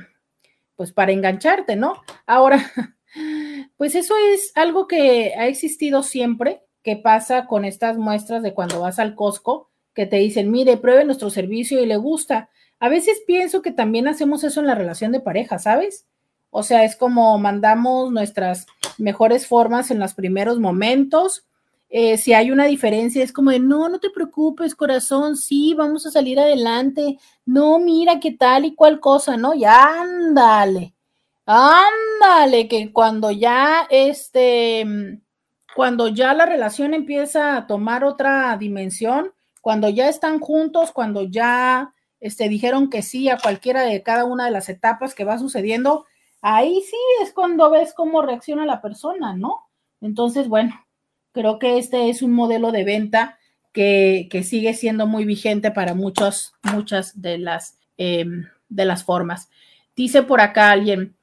[0.75, 2.01] pues para engancharte, ¿no?
[2.25, 2.57] Ahora,
[3.77, 8.81] pues eso es algo que ha existido siempre, qué pasa con estas muestras de cuando
[8.81, 12.49] vas al Costco, que te dicen, mire, pruebe nuestro servicio y le gusta.
[12.79, 16.05] A veces pienso que también hacemos eso en la relación de pareja, ¿sabes?
[16.51, 18.67] O sea, es como mandamos nuestras
[18.99, 21.46] mejores formas en los primeros momentos.
[21.89, 26.05] Eh, si hay una diferencia, es como de, no, no te preocupes, corazón, sí, vamos
[26.05, 27.17] a salir adelante.
[27.45, 29.53] No, mira qué tal y cual cosa, ¿no?
[29.55, 30.93] Ya ándale,
[31.45, 34.85] ándale, que cuando ya este
[35.75, 41.93] cuando ya la relación empieza a tomar otra dimensión, cuando ya están juntos, cuando ya
[42.19, 46.05] este, dijeron que sí a cualquiera de cada una de las etapas que va sucediendo,
[46.41, 49.67] ahí sí es cuando ves cómo reacciona la persona, ¿no?
[50.01, 50.73] Entonces, bueno,
[51.37, 53.37] creo que este es un modelo de venta
[53.71, 59.49] que, sigue siendo muy vigente para muchos, muchas de las, em, de las formas.
[59.95, 61.15] Dice por acá alguien,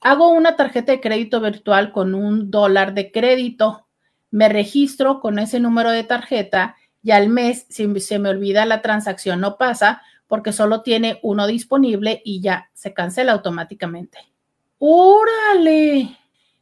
[0.00, 3.88] hago una tarjeta de crédito virtual con un dólar de crédito
[4.30, 8.82] me registro con ese número de tarjeta y al mes, si se me olvida la
[8.82, 14.18] transacción, no pasa porque solo tiene uno disponible y ya se cancela automáticamente.
[14.78, 16.18] ¡Órale!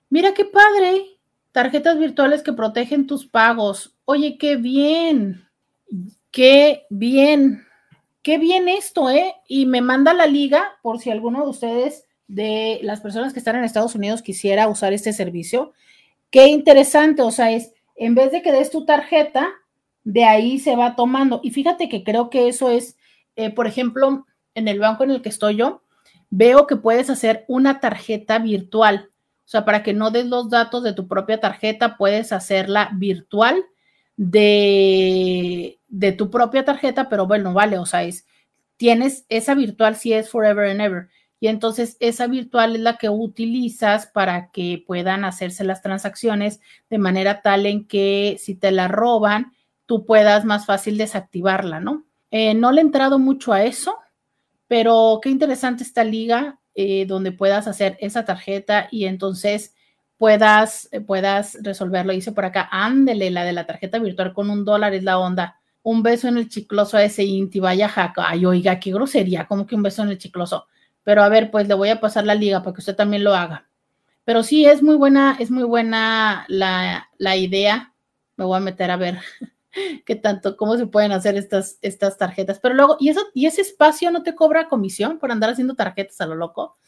[0.09, 1.16] Mira qué padre.
[1.57, 3.97] Tarjetas virtuales que protegen tus pagos.
[4.05, 5.49] Oye, qué bien.
[6.31, 7.65] Qué bien.
[8.21, 9.35] Qué bien esto, ¿eh?
[9.49, 13.57] Y me manda la liga por si alguno de ustedes, de las personas que están
[13.57, 15.73] en Estados Unidos, quisiera usar este servicio.
[16.29, 19.49] Qué interesante, o sea, es en vez de que des tu tarjeta,
[20.05, 21.41] de ahí se va tomando.
[21.43, 22.99] Y fíjate que creo que eso es,
[23.35, 25.81] eh, por ejemplo, en el banco en el que estoy yo,
[26.29, 29.11] veo que puedes hacer una tarjeta virtual.
[29.47, 33.65] O sea, para que no des los datos de tu propia tarjeta, puedes hacerla virtual
[34.17, 38.27] de, de tu propia tarjeta, pero bueno, vale, o sea, es,
[38.77, 43.11] tienes esa virtual si es forever and ever y entonces esa virtual es la que
[43.11, 48.89] utilizas para que puedan hacerse las transacciones de manera tal en que si te la
[48.89, 49.53] roban,
[49.85, 52.05] tú puedas más fácil desactivarla, ¿no?
[52.31, 53.97] Eh, no le he entrado mucho a eso,
[54.67, 59.75] pero qué interesante esta liga eh, donde puedas hacer esa tarjeta y entonces
[60.19, 62.13] puedas, eh, puedas resolverlo.
[62.13, 65.59] Dice por acá, ándele, la de la tarjeta virtual con un dólar es la onda.
[65.83, 68.29] Un beso en el chicloso a ese Inti, vaya jaca.
[68.29, 70.67] Ay, oiga, qué grosería, como que un beso en el chicloso.
[71.03, 73.35] Pero a ver, pues le voy a pasar la liga para que usted también lo
[73.35, 73.69] haga.
[74.25, 77.95] Pero sí, es muy buena, es muy buena la, idea.
[78.37, 79.19] Me voy a meter a ver
[80.05, 82.59] qué tanto, cómo se pueden hacer estas, estas tarjetas.
[82.61, 86.21] Pero luego, ¿y, eso, ¿y ese espacio no te cobra comisión por andar haciendo tarjetas
[86.21, 86.79] a lo loco?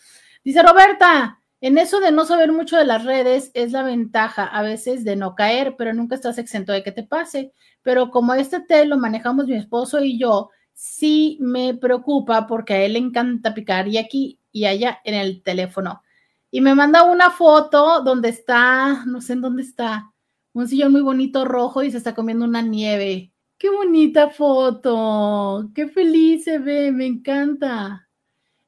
[0.44, 4.62] Dice Roberta, En eso de no saber mucho de las redes es la ventaja a
[4.62, 7.52] veces de no caer, pero nunca estás exento de que te pase.
[7.82, 12.82] Pero como este té lo manejamos mi esposo y yo, sí me preocupa porque a
[12.82, 16.02] él le encanta picar y aquí y allá en el teléfono.
[16.50, 20.12] Y me manda una foto donde está, no sé en dónde está,
[20.58, 23.30] un sillón muy bonito rojo y se está comiendo una nieve.
[23.58, 28.08] Qué bonita foto, qué feliz se ve, me encanta.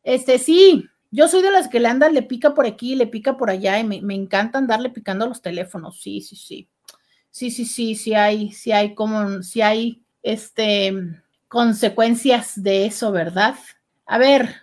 [0.05, 3.37] Este sí, yo soy de las que le andan, le pica por aquí, le pica
[3.37, 6.00] por allá y me, me encanta andarle picando los teléfonos.
[6.00, 6.68] Sí, sí, sí.
[7.33, 10.94] Sí, sí, sí, sí hay, sí hay como, sí hay, este,
[11.48, 13.57] consecuencias de eso, ¿verdad?
[14.07, 14.55] A ver,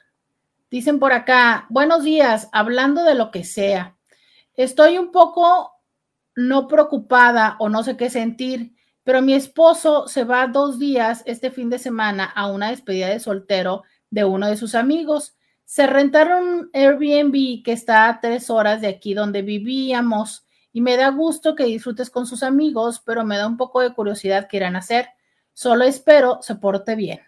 [0.72, 3.98] dicen por acá, buenos días, hablando de lo que sea.
[4.56, 5.77] Estoy un poco
[6.38, 11.50] no preocupada o no sé qué sentir, pero mi esposo se va dos días este
[11.50, 15.36] fin de semana a una despedida de soltero de uno de sus amigos.
[15.66, 21.10] Se rentaron Airbnb que está a tres horas de aquí donde vivíamos y me da
[21.10, 24.76] gusto que disfrutes con sus amigos, pero me da un poco de curiosidad qué irán
[24.76, 25.08] a hacer.
[25.54, 27.22] Solo espero se porte bien.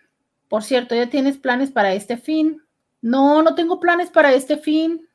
[0.50, 2.62] Por cierto, ¿ya tienes planes para este fin?
[3.02, 5.09] No, no tengo planes para este fin.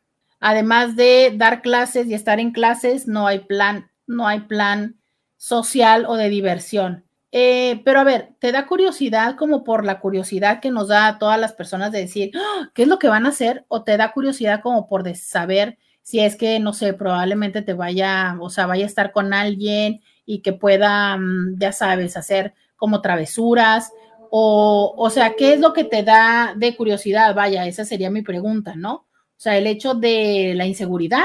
[0.46, 5.00] Además de dar clases y estar en clases, no hay plan, no hay plan
[5.38, 7.06] social o de diversión.
[7.32, 11.18] Eh, pero a ver, ¿te da curiosidad como por la curiosidad que nos da a
[11.18, 12.68] todas las personas de decir, ¡Ah!
[12.74, 13.64] ¿qué es lo que van a hacer?
[13.68, 18.36] ¿O te da curiosidad como por saber si es que, no sé, probablemente te vaya,
[18.38, 23.00] o sea, vaya a estar con alguien y que pueda, mm, ya sabes, hacer como
[23.00, 23.94] travesuras?
[24.30, 27.34] O, o sea, ¿qué es lo que te da de curiosidad?
[27.34, 29.06] Vaya, esa sería mi pregunta, ¿no?
[29.36, 31.24] O sea, el hecho de la inseguridad,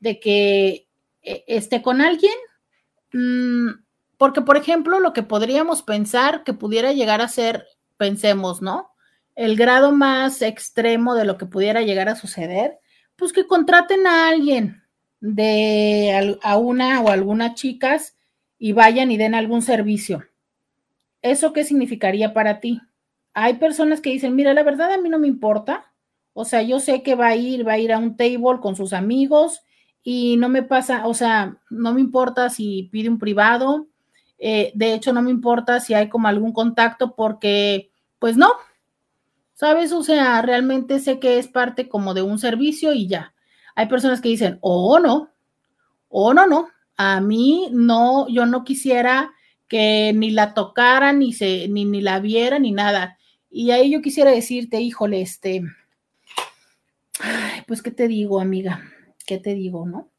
[0.00, 0.88] de que
[1.22, 2.32] eh, esté con alguien.
[3.12, 3.82] Mm,
[4.16, 8.90] porque, por ejemplo, lo que podríamos pensar que pudiera llegar a ser, pensemos, ¿no?
[9.34, 12.78] El grado más extremo de lo que pudiera llegar a suceder,
[13.16, 14.82] pues que contraten a alguien
[15.20, 18.16] de a una o algunas chicas
[18.58, 20.24] y vayan y den algún servicio.
[21.22, 22.80] ¿Eso qué significaría para ti?
[23.34, 25.89] Hay personas que dicen, mira, la verdad a mí no me importa.
[26.32, 28.76] O sea, yo sé que va a ir, va a ir a un table con
[28.76, 29.60] sus amigos
[30.02, 33.88] y no me pasa, o sea, no me importa si pide un privado,
[34.38, 38.52] eh, de hecho, no me importa si hay como algún contacto porque, pues no,
[39.52, 39.92] ¿sabes?
[39.92, 43.34] O sea, realmente sé que es parte como de un servicio y ya.
[43.74, 45.30] Hay personas que dicen, oh, no,
[46.08, 49.32] oh, no, no, a mí no, yo no quisiera
[49.68, 53.18] que ni la tocaran, ni, se, ni, ni la vieran, ni nada.
[53.50, 55.62] Y ahí yo quisiera decirte, híjole, este,
[57.66, 58.82] pues, ¿qué te digo, amiga?
[59.26, 60.10] ¿Qué te digo, no?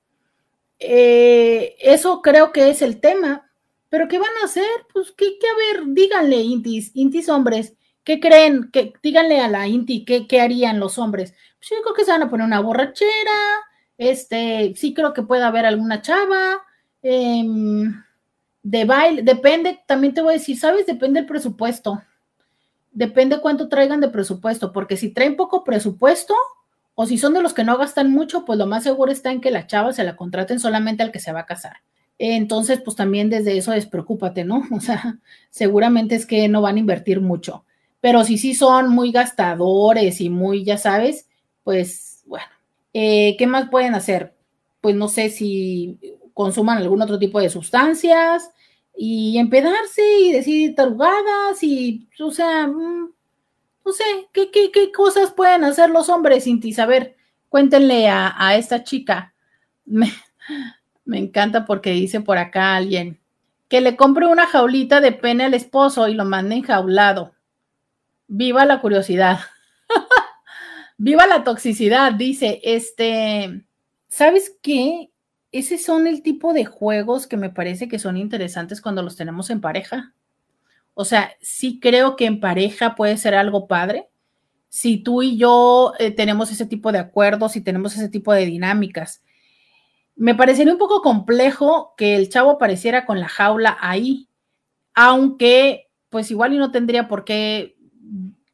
[0.80, 3.52] Eh, eso creo que es el tema.
[3.90, 4.68] ¿Pero qué van a hacer?
[4.94, 5.84] Pues, ¿qué, qué a ver?
[5.88, 7.74] Díganle, intis, intis hombres,
[8.06, 8.70] ¿qué creen?
[8.72, 11.34] que díganle a la inti, ¿qué, ¿qué harían los hombres?
[11.60, 13.32] Pues yo creo que se van a poner una borrachera,
[13.98, 16.64] este, sí creo que puede haber alguna chava,
[17.04, 18.02] em,
[18.64, 20.86] de baile, depende, también te voy a decir, ¿sabes?
[20.86, 22.02] Depende del presupuesto.
[22.92, 26.36] Depende cuánto traigan de presupuesto, porque si traen poco presupuesto,
[27.02, 29.42] o si son de los que no gastan mucho, pues lo más seguro está en
[29.42, 31.78] que la chava se la contraten solamente al que se va a casar.
[32.20, 34.62] Entonces, pues también desde eso despreocúpate, ¿no?
[34.72, 35.18] O sea,
[35.50, 37.66] seguramente es que no van a invertir mucho.
[38.02, 41.28] Pero si sí son muy gastadores y muy, ya sabes,
[41.64, 42.46] pues bueno,
[42.94, 44.36] eh, ¿qué más pueden hacer?
[44.80, 45.98] Pues no sé si
[46.36, 48.52] consuman algún otro tipo de sustancias
[48.96, 53.12] y empedarse y decir tarugadas y, o sea, mm,
[53.86, 57.16] no sé, ¿qué, qué, qué cosas pueden hacer los hombres sin ti saber?
[57.50, 59.34] Cuéntenle a, a esta chica.
[59.86, 60.12] Me,
[61.06, 63.20] me encanta porque dice por acá alguien
[63.72, 67.34] que le compre una jaulita de pene al esposo y lo mande enjaulado.
[68.28, 69.40] Viva la curiosidad.
[70.98, 72.60] Viva la toxicidad, dice.
[72.64, 73.64] Este,
[74.10, 75.10] ¿sabes qué?
[75.54, 79.50] Ese son el tipo de juegos que me parece que son interesantes cuando los tenemos
[79.50, 80.14] en pareja.
[81.02, 84.10] O sea, sí creo que en pareja puede ser algo padre.
[84.70, 88.46] Si tú y yo eh, tenemos ese tipo de acuerdos y tenemos ese tipo de
[88.46, 89.22] dinámicas
[90.22, 94.30] me parecería un poco complejo que el chavo apareciera con la jaula ahí,
[94.94, 97.76] aunque pues igual y no tendría por qué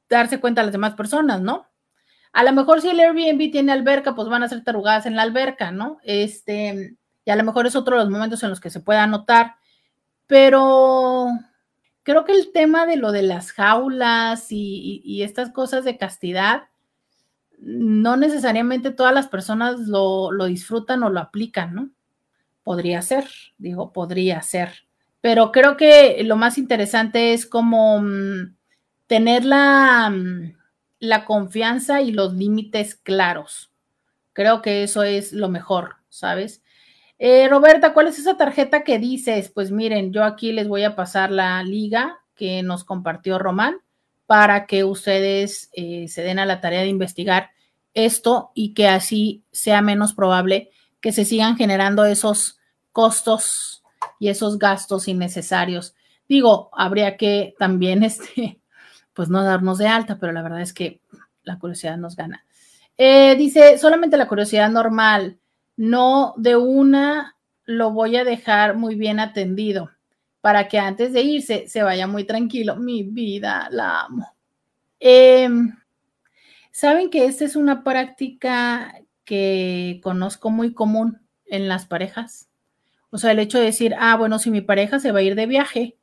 [0.08, 1.68] darse cuenta a las demás personas, ¿no?
[2.32, 5.24] A lo mejor si el Airbnb tiene alberca, pues van a ser tarugadas en la
[5.24, 5.98] alberca, ¿no?
[6.04, 6.96] Este,
[7.26, 9.56] y a lo mejor es otro de los momentos en los que se pueda notar,
[10.26, 11.28] pero
[12.08, 16.70] creo que el tema de lo de las jaulas y, estas cosas de castidad,
[17.60, 21.90] no necesariamente todas las personas lo, disfrutan o lo aplican, ¿no?
[22.64, 23.26] Podría ser,
[23.58, 24.86] digo, podría ser.
[25.20, 28.56] Pero creo que lo más interesante es como mm,
[29.08, 30.56] tener mm,
[31.00, 33.74] la confianza y los límites claros.
[34.32, 36.64] Creo que eso es lo mejor, ¿sabes?
[37.20, 39.50] Eh, Roberta, ¿cuál es esa tarjeta que dices?
[39.50, 43.78] Pues miren, yo aquí les voy a pasar la liga que nos compartió Román
[44.28, 47.52] para que ustedes eh, se den a la tarea de investigar
[47.94, 50.70] esto y que así sea menos probable
[51.02, 52.60] que se sigan generando esos
[52.92, 53.84] costos
[54.20, 55.96] y esos gastos innecesarios.
[56.28, 58.60] Digo, habría que también, este,
[59.14, 61.02] pues no darnos de alta, pero la verdad es que
[61.44, 62.46] la curiosidad nos gana.
[62.98, 65.40] Eh, dice, solamente la curiosidad normal,
[65.78, 69.90] no de una lo voy a dejar muy bien atendido
[70.42, 72.76] para que antes de irse se vaya muy tranquilo.
[72.76, 74.28] Mi vida, la amo.
[75.00, 75.74] Em,
[76.78, 78.94] Saben que esta es una práctica
[79.26, 82.50] que conozco muy común en las parejas.
[83.10, 85.34] O sea, el hecho de decir, ah, bueno, si mi pareja se va a ir
[85.34, 85.98] de viaje,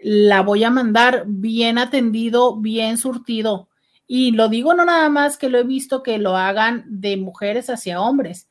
[0.00, 3.68] la voy a mandar bien atendido, bien surtido.
[4.08, 7.70] Y lo digo no nada más que lo he visto que lo hagan de mujeres
[7.70, 8.48] hacia hombres,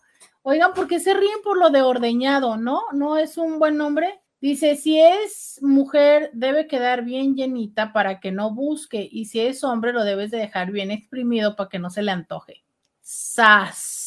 [0.47, 2.55] Oigan, ¿por qué se ríen por lo de ordeñado?
[2.55, 2.84] ¿No?
[2.93, 4.21] ¿No es un buen nombre?
[4.39, 9.09] Dice, si es mujer, debe quedar bien llenita para que no busque.
[9.11, 12.11] Y si es hombre, lo debes de dejar bien exprimido para que no se le
[12.11, 12.63] antoje.
[13.01, 14.05] ¡Sas!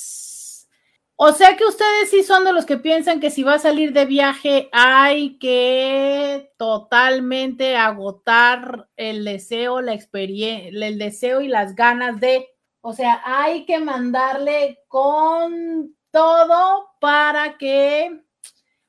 [1.20, 3.92] O sea que ustedes sí son de los que piensan que si va a salir
[3.92, 12.20] de viaje hay que totalmente agotar el deseo, la experiencia, el deseo y las ganas
[12.20, 12.46] de,
[12.82, 18.22] o sea, hay que mandarle con todo para que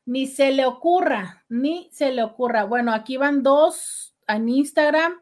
[0.05, 2.63] ni se le ocurra, ni se le ocurra.
[2.63, 5.19] Bueno, aquí van dos en Instagram.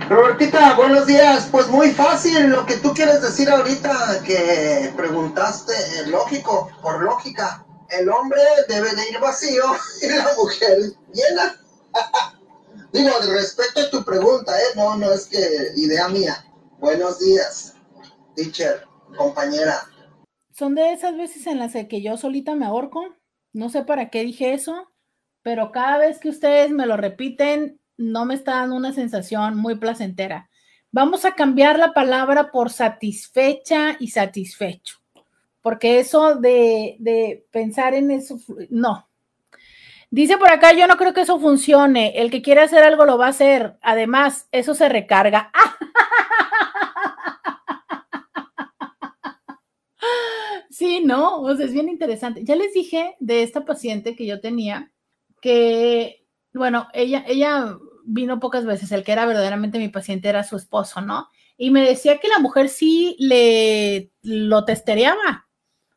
[0.10, 1.48] Robertita, buenos días.
[1.52, 5.74] Pues muy fácil lo que tú quieres decir ahorita que preguntaste,
[6.08, 7.66] lógico, por lógica.
[7.90, 9.64] El hombre debe de ir vacío
[10.02, 10.78] y la mujer
[11.14, 11.60] llena.
[12.96, 14.78] Digo, respecto a tu pregunta, ¿eh?
[14.78, 15.38] No, no es que
[15.76, 16.46] idea mía.
[16.80, 17.76] Buenos días,
[18.38, 18.86] teacher,
[19.18, 19.82] compañera.
[20.54, 23.04] Son de esas veces en las que yo solita me ahorco.
[23.52, 24.94] No sé para qué dije eso,
[25.42, 29.76] pero cada vez que ustedes me lo repiten, no me está dando una sensación muy
[29.78, 30.50] placentera.
[30.90, 35.00] Vamos a cambiar la palabra por satisfecha y satisfecho,
[35.62, 38.40] porque eso de, pensar en eso,
[38.70, 39.10] no.
[40.12, 42.20] Dice por acá, yo no creo que eso funcione.
[42.20, 43.78] El que quiere hacer algo lo va a hacer.
[43.82, 45.52] Además, eso se recarga.
[50.70, 52.44] Sí, no, o sea, es bien interesante.
[52.44, 54.92] Ya les dije de esta paciente que yo tenía
[55.42, 56.26] que
[56.56, 61.02] bueno, ella, ella vino pocas veces, el que era verdaderamente mi paciente era su esposo,
[61.02, 61.28] ¿no?
[61.58, 65.48] Y me decía que la mujer sí le lo testereaba,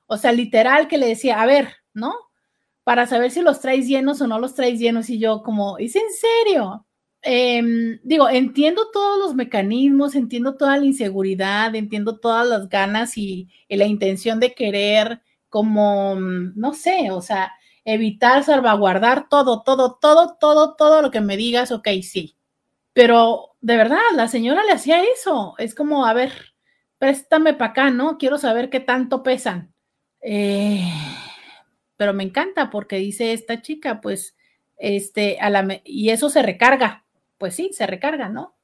[0.06, 2.14] o sea, literal que le decía, a ver, ¿no?
[2.88, 5.94] Para saber si los traes llenos o no los traes llenos y yo como, ¿es
[5.94, 6.86] en serio?
[7.20, 13.50] Em, digo, entiendo todos los mecanismos, entiendo toda la inseguridad, entiendo todas las ganas y,
[13.68, 15.20] y la intención de querer
[15.50, 17.52] como, no sé, o sea,
[17.84, 22.38] evitar, salvaguardar todo, todo, todo, todo, todo lo que me digas, ok, sí.
[22.94, 25.54] Pero de verdad, la señora le hacía eso.
[25.58, 26.32] Es como, a ver,
[26.96, 28.16] préstame para acá, ¿no?
[28.16, 29.74] Quiero saber qué tanto pesan.
[30.22, 30.90] Eh,
[31.98, 34.36] pero me encanta porque dice esta chica, pues,
[34.78, 37.04] este, a la, y eso se recarga.
[37.36, 38.54] Pues sí, se recarga, ¿no?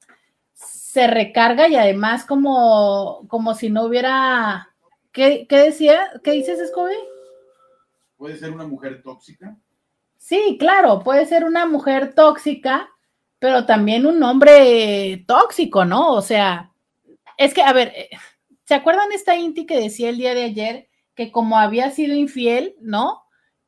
[0.55, 4.71] Se recarga y además como, como si no hubiera,
[5.13, 6.01] ¿qué, qué decía?
[6.23, 6.95] ¿Qué dices, Scooby?
[8.17, 9.57] ¿Puede ser una mujer tóxica?
[10.17, 12.89] Sí, claro, puede ser una mujer tóxica,
[13.41, 16.13] pero también un hombre tóxico, ¿no?
[16.13, 16.71] O sea,
[17.37, 18.11] es que, a ver, eh,
[18.65, 22.77] ¿se acuerdan esta Inti que decía el día de ayer que como había sido infiel,
[22.81, 23.24] ¿no?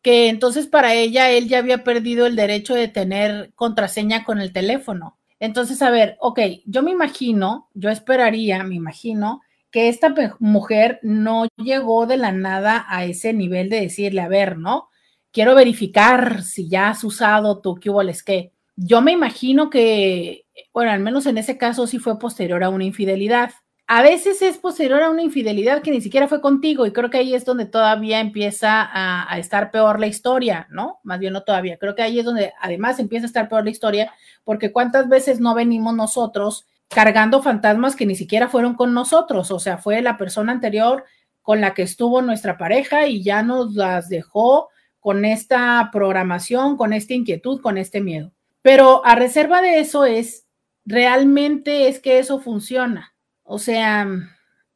[0.07, 4.53] Que entonces para ella él ya había perdido el derecho de tener contraseña con el
[4.53, 5.19] teléfono.
[5.41, 9.41] Entonces, a ver, ok, yo me imagino, yo esperaría, me imagino,
[9.73, 14.59] que esta mujer no llegó de la nada a ese nivel de decirle, a ver,
[14.59, 14.91] ¿no?
[15.33, 17.91] Quiero verificar si ya has usado tu que
[18.25, 18.53] que.
[18.77, 22.85] Yo me imagino que, bueno, al menos en ese caso sí fue posterior a una
[22.85, 23.51] infidelidad.
[23.89, 27.19] A veces es posterior a una infidelidad que ni siquiera fue contigo y creo que
[27.19, 30.99] ahí es donde todavía empieza a, estar peor la historia, ¿no?
[31.05, 31.79] Más bien no todavía.
[31.79, 34.13] Creo que ahí es donde además empieza a estar peor la historia
[34.43, 39.61] porque cuántas veces no venimos nosotros cargando fantasmas que ni siquiera fueron con nosotros, o
[39.61, 41.05] sea, fue la persona anterior
[41.43, 44.69] con la que estuvo nuestra pareja y ya nos las dejó
[44.99, 48.33] con esta programación, con esta inquietud, con este miedo.
[48.63, 50.49] Pero a reserva de eso es,
[50.85, 53.16] realmente es que eso funciona.
[53.47, 54.09] O sea,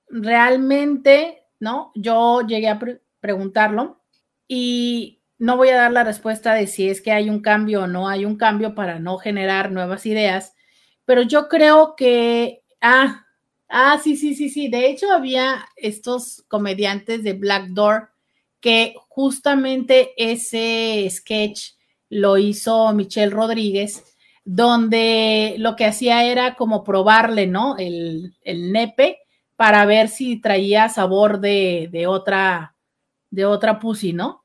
[0.08, 1.92] realmente, ¿no?
[1.94, 4.00] Yo llegué a pre preguntarlo
[4.48, 7.86] y no voy a dar la respuesta de si es que hay un cambio o
[7.86, 10.54] no hay un cambio para no generar nuevas ideas,
[11.04, 13.26] pero yo creo que, ah,
[13.68, 18.10] ah, sí, sí, sí, sí, de hecho había estos comediantes de Black Door
[18.60, 21.72] que justamente ese sketch
[22.08, 24.09] lo hizo Michelle Rodríguez,
[24.52, 27.76] donde lo que hacía era como probarle, ¿no?
[27.78, 29.20] El, el nepe
[29.54, 32.74] para ver si traía sabor de, de, otra,
[33.30, 34.44] de otra pussy, ¿no?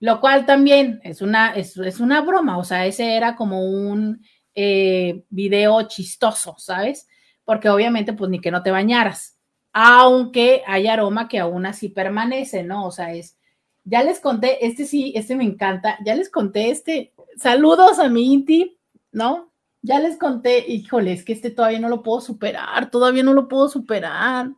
[0.00, 4.24] Lo cual también es una, es, es una broma, o sea, ese era como un
[4.54, 7.06] eh, video chistoso, ¿sabes?
[7.44, 9.38] Porque obviamente, pues ni que no te bañaras,
[9.74, 12.86] aunque hay aroma que aún así permanece, ¿no?
[12.86, 13.36] O sea, es,
[13.84, 18.32] ya les conté, este sí, este me encanta, ya les conté este, saludos a mi
[18.32, 18.78] Inti,
[19.12, 19.52] ¿no?
[19.82, 23.48] Ya les conté, híjole, es que este todavía no lo puedo superar, todavía no lo
[23.48, 24.50] puedo superar.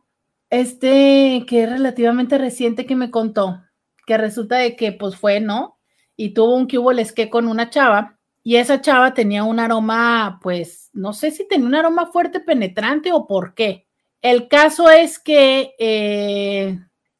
[0.49, 3.63] Este que es relativamente reciente que me contó,
[4.07, 5.79] que resulta de que pues fue, ¿no?
[6.15, 8.15] Y tuvo un que hubo que con una chava
[8.47, 13.11] y esa chava tenía un aroma, pues, no sé si tenía un aroma fuerte, penetrante
[13.11, 13.87] o por qué.
[14.21, 16.79] El caso es que, eh,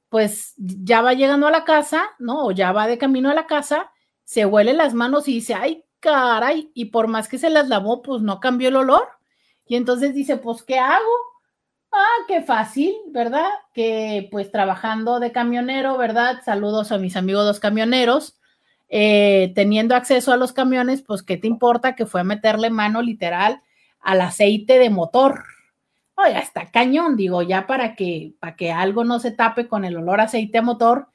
[0.10, 2.46] pues, ya va llegando a la casa, ¿no?
[2.46, 3.92] O ya va de camino a la casa,
[4.24, 8.02] se huele las manos y dice, ay, caray, y por más que se las lavó,
[8.02, 9.08] pues no cambió el olor.
[9.68, 11.12] Y entonces dice, pues, ¿qué hago?
[11.92, 13.50] Ah, qué fácil, ¿verdad?
[13.74, 16.42] Que pues trabajando de camionero, ¿verdad?
[16.44, 18.38] Saludos a mis amigos los camioneros
[18.90, 23.02] eh, teniendo acceso a los camiones, pues qué te importa que fue a meterle mano
[23.02, 23.62] literal
[24.02, 25.44] al aceite de motor.
[26.16, 29.98] Oye, está cañón, digo, ya para que, para que algo no se tape con el
[29.98, 31.08] olor a aceite de motor.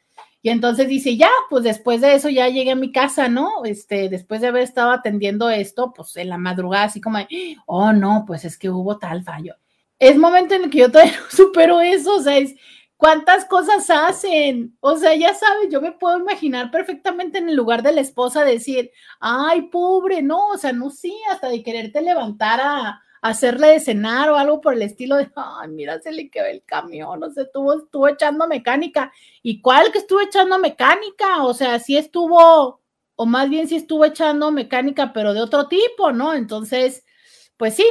[0.42, 3.64] Y entonces dice, ya, pues después de eso ya llegué a mi casa, ¿no?
[3.64, 7.18] Este, después de haber estado atendiendo esto, pues en la madrugada, así como,
[7.66, 9.54] oh, no, pues es que hubo tal fallo.
[9.98, 12.54] Es momento en el que yo todavía no supero eso, o sea, es,
[13.00, 14.76] ¿Cuántas cosas hacen?
[14.80, 18.44] O sea, ya sabes, yo me puedo imaginar perfectamente en el lugar de la esposa
[18.44, 23.80] decir, ay, pobre, no, o sea, no sí, hasta de quererte levantar a, hacerle de
[23.80, 27.30] cenar o algo por el estilo de, ay, mira, se le quedó el camión, o
[27.30, 29.12] sea, estuvo, estuvo echando mecánica.
[29.42, 31.44] ¿Y cuál que estuvo echando mecánica?
[31.44, 32.80] O sea, sí estuvo,
[33.16, 36.34] o más bien sí estuvo echando mecánica, pero de otro tipo, ¿no?
[36.34, 37.04] Entonces,
[37.56, 37.86] pues sí,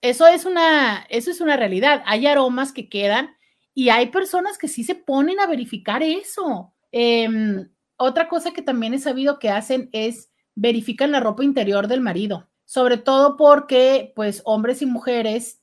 [0.00, 2.02] eso es una, eso es una realidad.
[2.06, 3.36] Hay aromas que quedan
[3.74, 6.74] y hay personas que sí se ponen a verificar eso.
[6.90, 12.00] Em, otra cosa que también he sabido que hacen es verifican la ropa interior del
[12.00, 15.60] marido, sobre todo porque pues hombres y mujeres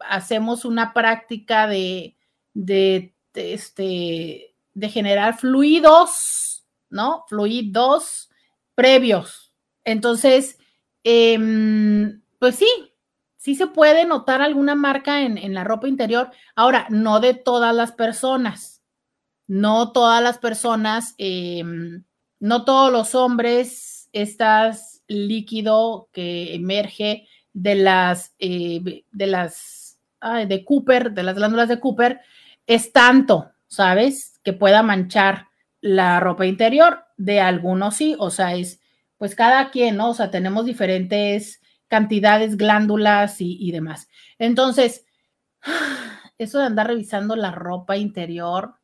[0.00, 2.16] hacemos una práctica de,
[2.54, 7.24] de, este, de generar fluidos, ¿no?
[7.28, 8.30] Fluidos
[8.74, 9.54] previos.
[9.84, 10.58] Entonces,
[11.04, 12.66] em, pues sí,
[13.36, 16.32] sí se puede notar alguna marca en, la ropa interior.
[16.56, 18.82] Ahora, no de todas las personas.
[19.46, 22.02] No todas las personas, em,
[22.40, 29.98] no todos los hombres, estás líquido que emerge de las, eh, de las,
[30.46, 32.20] de Cooper, de las glándulas de Cooper,
[32.66, 34.40] es tanto, ¿sabes?
[34.44, 35.48] Que pueda manchar
[35.80, 38.80] la ropa interior, de algunos sí, o sea, es
[39.18, 40.10] pues cada quien, ¿no?
[40.10, 44.08] O sea, tenemos diferentes cantidades, glándulas y, y demás.
[44.38, 45.04] Entonces,
[46.38, 48.76] eso de andar revisando la ropa interior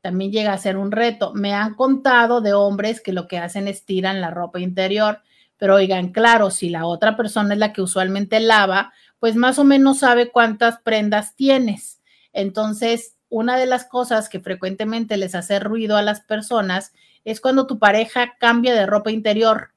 [0.00, 1.32] también llega a ser un reto.
[1.32, 5.22] Me han contado de hombres que lo que hacen es tiran la ropa interior,
[5.64, 9.64] pero oigan, claro, si la otra persona es la que usualmente lava, pues más o
[9.64, 12.02] menos sabe cuántas prendas tienes.
[12.34, 16.92] Entonces, una de las cosas que frecuentemente les hace ruido a las personas
[17.24, 19.70] es cuando tu pareja cambia de ropa interior.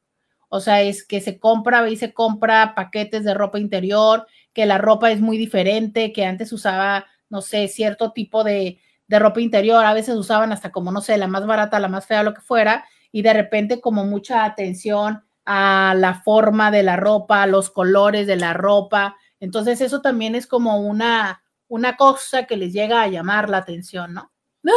[0.50, 4.80] O sea, es que se compra y se compra paquetes de ropa interior, que la
[4.80, 9.86] ropa es muy diferente, que antes usaba, no sé, cierto tipo de, de ropa interior,
[9.86, 12.42] a veces usaban hasta como, no sé, la más barata, la más fea, lo que
[12.42, 12.84] fuera,
[13.14, 18.28] y de repente como mucha atención a la forma de la ropa, a los colores
[18.28, 19.16] de la ropa.
[19.40, 24.14] Entonces eso también es como una, una cosa que les llega a llamar la atención,
[24.14, 24.32] ¿no?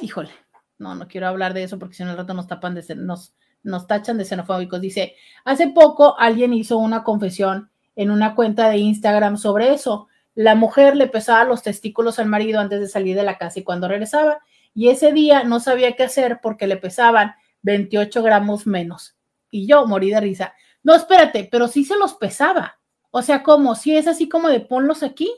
[0.00, 0.30] híjole,
[0.78, 3.34] no, no quiero hablar de eso porque si no al rato nos tapan de nos,
[3.62, 4.80] nos tachan de xenofóbicos.
[4.80, 5.14] Dice,
[5.44, 10.08] hace poco alguien hizo una confesión en una cuenta de Instagram sobre eso.
[10.34, 13.64] La mujer le pesaba los testículos al marido antes de salir de la casa y
[13.64, 14.40] cuando regresaba.
[14.74, 19.16] Y ese día no sabía qué hacer porque le pesaban 28 gramos menos.
[19.50, 20.54] Y yo morí de risa.
[20.82, 22.78] No, espérate, pero sí se los pesaba.
[23.10, 25.32] O sea, como si es así como de ponlos aquí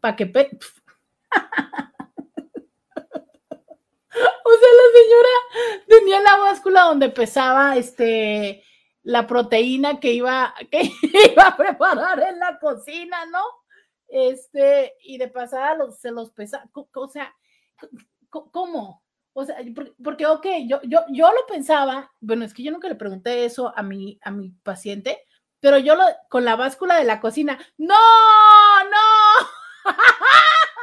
[0.00, 0.24] para que...
[4.46, 5.28] O sea, la señora
[5.88, 8.62] tenía la báscula donde pesaba este
[9.04, 10.90] la proteína que iba, que
[11.30, 13.42] iba a preparar en la cocina, ¿no?
[14.08, 17.34] Este, y de pasada los, se los pesaba, o sea,
[18.28, 19.02] ¿cómo?
[19.32, 19.56] O sea,
[20.02, 23.72] porque, ok, yo, yo, yo lo pensaba, bueno, es que yo nunca le pregunté eso
[23.76, 25.24] a mi, a mi paciente,
[25.60, 27.94] pero yo lo, con la báscula de la cocina, no,
[28.84, 29.90] no.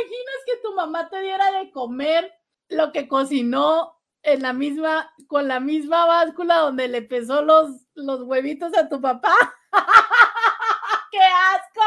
[0.00, 2.32] imaginas que tu mamá te diera de comer
[2.68, 8.22] lo que cocinó en la misma, con la misma báscula donde le pesó los, los
[8.22, 9.34] huevitos a tu papá?
[11.10, 11.80] ¡Qué asco!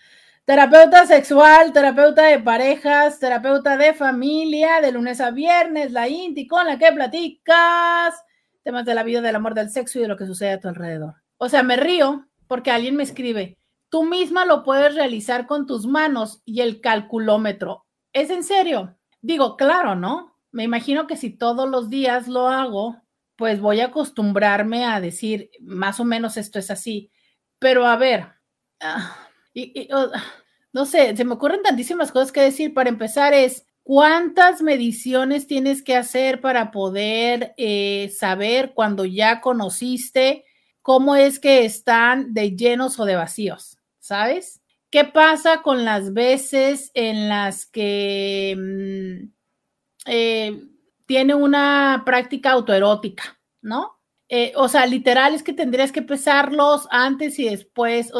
[0.45, 6.67] terapeuta sexual, terapeuta de parejas, terapeuta de familia, de lunes a viernes, la INTI con
[6.67, 8.23] la que platicas
[8.63, 10.69] temas de la vida, del amor, del sexo y de lo que sucede a tu
[10.69, 11.15] alrededor.
[11.39, 13.57] O sea, me río porque alguien me escribe,
[13.89, 17.87] tú misma lo puedes realizar con tus manos y el calculómetro.
[18.13, 18.99] ¿Es en serio?
[19.23, 20.37] Digo, claro, ¿no?
[20.53, 23.01] Me imagino que si todos los días lo hago,
[23.37, 27.11] pues voy a acostumbrarme a decir, más o menos esto es así.
[27.59, 28.27] Pero a ver,
[28.81, 29.29] ah,
[30.73, 32.75] no sé, se me ocurren tantísimas cosas que decir.
[32.75, 40.45] Para empezar es, ¿cuántas mediciones tienes que hacer para poder eh, saber cuando ya conociste
[40.83, 44.61] cómo es que están de llenos o de vacíos, ¿sabes?
[44.91, 49.29] ¿Qué pasa con las veces en las que mm,
[50.07, 50.63] eh,
[51.07, 53.97] tiene una práctica autoerótica, ¿no?
[54.29, 58.13] Eh, o sea, literal es que tendrías que pesarlos antes y después.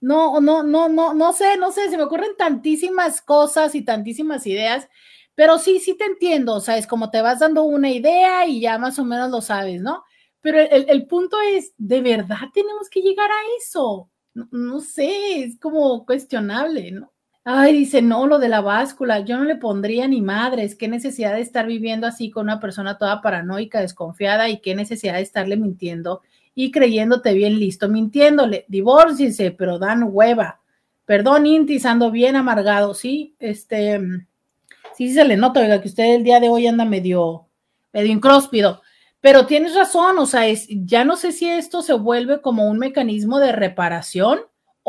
[0.00, 4.46] no, no, no, no, no sé, no sé, se me ocurren tantísimas cosas y tantísimas
[4.46, 4.88] ideas,
[5.34, 8.60] pero sí, sí te entiendo, o sea, es como te vas dando una idea y
[8.60, 10.04] ya más o menos lo sabes, ¿no?
[10.40, 14.10] Pero el, punto es, ¿de verdad tenemos que llegar a eso?
[14.34, 17.12] No, sé, es como cuestionable, ¿no?
[17.44, 21.34] Ay, dice, no, lo de la báscula, yo no le pondría ni madres, qué necesidad
[21.34, 25.56] de estar viviendo así con una persona toda paranoica, desconfiada y qué necesidad de estarle
[25.56, 26.20] mintiendo
[26.54, 30.60] y creyéndote bien listo, mintiéndole, divórciese, pero dan hueva.
[31.06, 34.00] Perdón, Intis, ando bien amargado, sí, este,
[34.94, 37.46] sí se le nota, oiga, que usted el día de hoy anda medio,
[37.92, 38.82] medio incróspido.
[39.20, 42.78] Pero tienes razón, o sea, es, ya no sé si esto se vuelve como un
[42.78, 44.40] mecanismo de reparación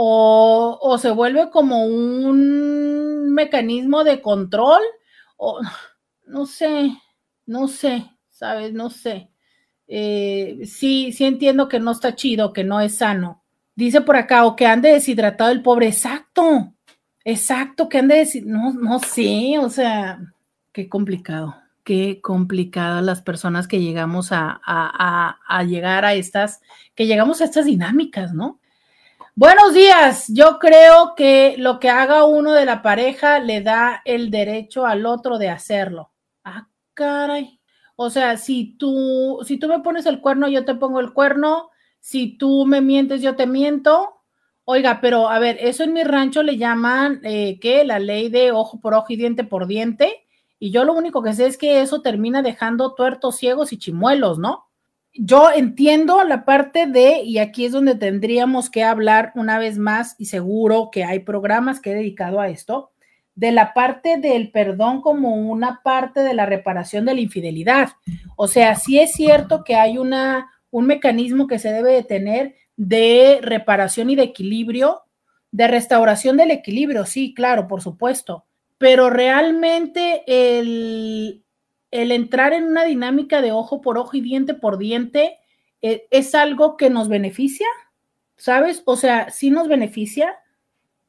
[0.02, 4.82] o, se vuelve como un mecanismo de control
[5.36, 5.60] o
[6.26, 6.94] no sé,
[7.46, 8.72] no sé, ¿sabes?
[8.72, 9.30] No sé.
[9.88, 13.44] Eh, sí, sí entiendo que no está chido, que no es sano.
[13.76, 15.88] Dice por acá, o que ande deshidratado el pobre.
[15.88, 16.74] Exacto,
[17.26, 18.74] exacto, que ande deshidratado.
[18.74, 20.20] No, no sé, o sea,
[20.72, 26.62] qué complicado qué complicado las personas que llegamos a, a, llegar a estas,
[26.94, 28.59] que llegamos a estas dinámicas, ¿no?
[29.40, 30.26] Buenos días.
[30.28, 35.06] Yo creo que lo que haga uno de la pareja le da el derecho al
[35.06, 36.12] otro de hacerlo.
[36.44, 37.62] Ah, caray.
[37.96, 41.70] O sea, si tú, si tú me pones el cuerno, yo te pongo el cuerno.
[42.02, 44.10] Si tú me mientes, yo te miento.
[44.66, 47.58] Oiga, pero a ver, eso en mi rancho le llaman, eh.
[47.86, 50.26] La ley de ojo por ojo y diente por diente
[50.60, 54.38] y yo lo único que sé es que eso termina dejando tuertos ciegos y chimuelos,
[54.38, 54.69] ¿no?
[55.14, 60.16] Yo entiendo la parte de, y aquí es donde tendríamos que hablar una vez más,
[60.18, 62.92] y seguro que hay programas que he dedicado a esto,
[63.36, 67.90] de la parte del perdón como una parte de la reparación de la infidelidad.
[68.36, 72.56] O sea, sí es cierto que hay una, un mecanismo que se debe de tener
[72.76, 75.04] de reparación y de equilibrio,
[75.52, 78.46] de restauración del equilibrio, sí, claro, por supuesto
[78.80, 81.44] pero realmente el,
[81.92, 85.38] entrar en una dinámica de ojo por ojo y diente por diente
[85.82, 87.68] eh, es algo que nos beneficia,
[88.38, 88.84] ¿sabes?
[88.86, 90.36] O sea, sí nos beneficia.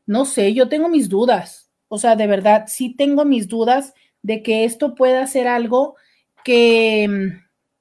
[0.07, 1.70] No sé, yo tengo mis dudas.
[1.89, 5.97] O sea, de verdad, sí tengo mis dudas de que esto pueda ser algo
[6.45, 7.33] que,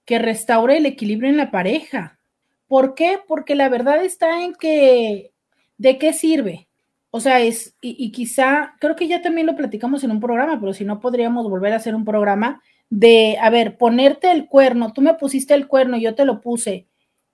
[0.06, 2.20] que restaure el equilibrio en la pareja.
[2.68, 3.20] ¿Por qué?
[3.28, 5.32] Porque la verdad está en que,
[5.78, 6.68] ¿de qué sirve?
[7.12, 10.74] O sea, es, y, quizá, creo que ya también lo platicamos en un programa, pero
[10.74, 15.02] si no podríamos volver a hacer un programa de, a ver, ponerte el cuerno, tú
[15.02, 16.88] me pusiste el cuerno, yo te lo puse,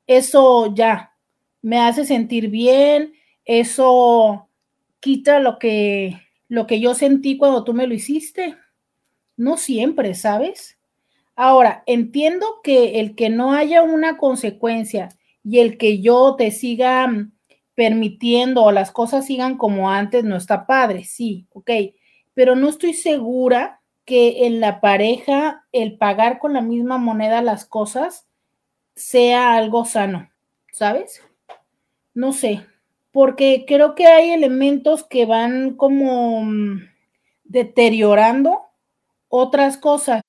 [0.07, 1.13] eso ya
[1.61, 3.13] me hace sentir bien,
[3.45, 4.49] eso
[4.99, 8.55] quita lo que, lo que yo sentí cuando tú me lo hiciste.
[9.37, 10.79] No siempre, ¿sabes?
[11.35, 15.09] Ahora, entiendo que el que no haya una consecuencia
[15.43, 17.11] y el que yo te siga
[17.75, 21.69] permitiendo o las cosas sigan como antes, no está padre, sí, ok,
[22.33, 27.65] pero no estoy segura que en la pareja el pagar con la misma moneda las
[27.65, 28.27] cosas
[28.95, 30.29] sea algo sano,
[30.71, 31.21] ¿sabes?
[32.13, 32.65] No sé,
[33.11, 36.81] porque creo que hay elementos que van como mm,
[37.43, 38.61] deteriorando
[39.27, 40.21] otras cosas,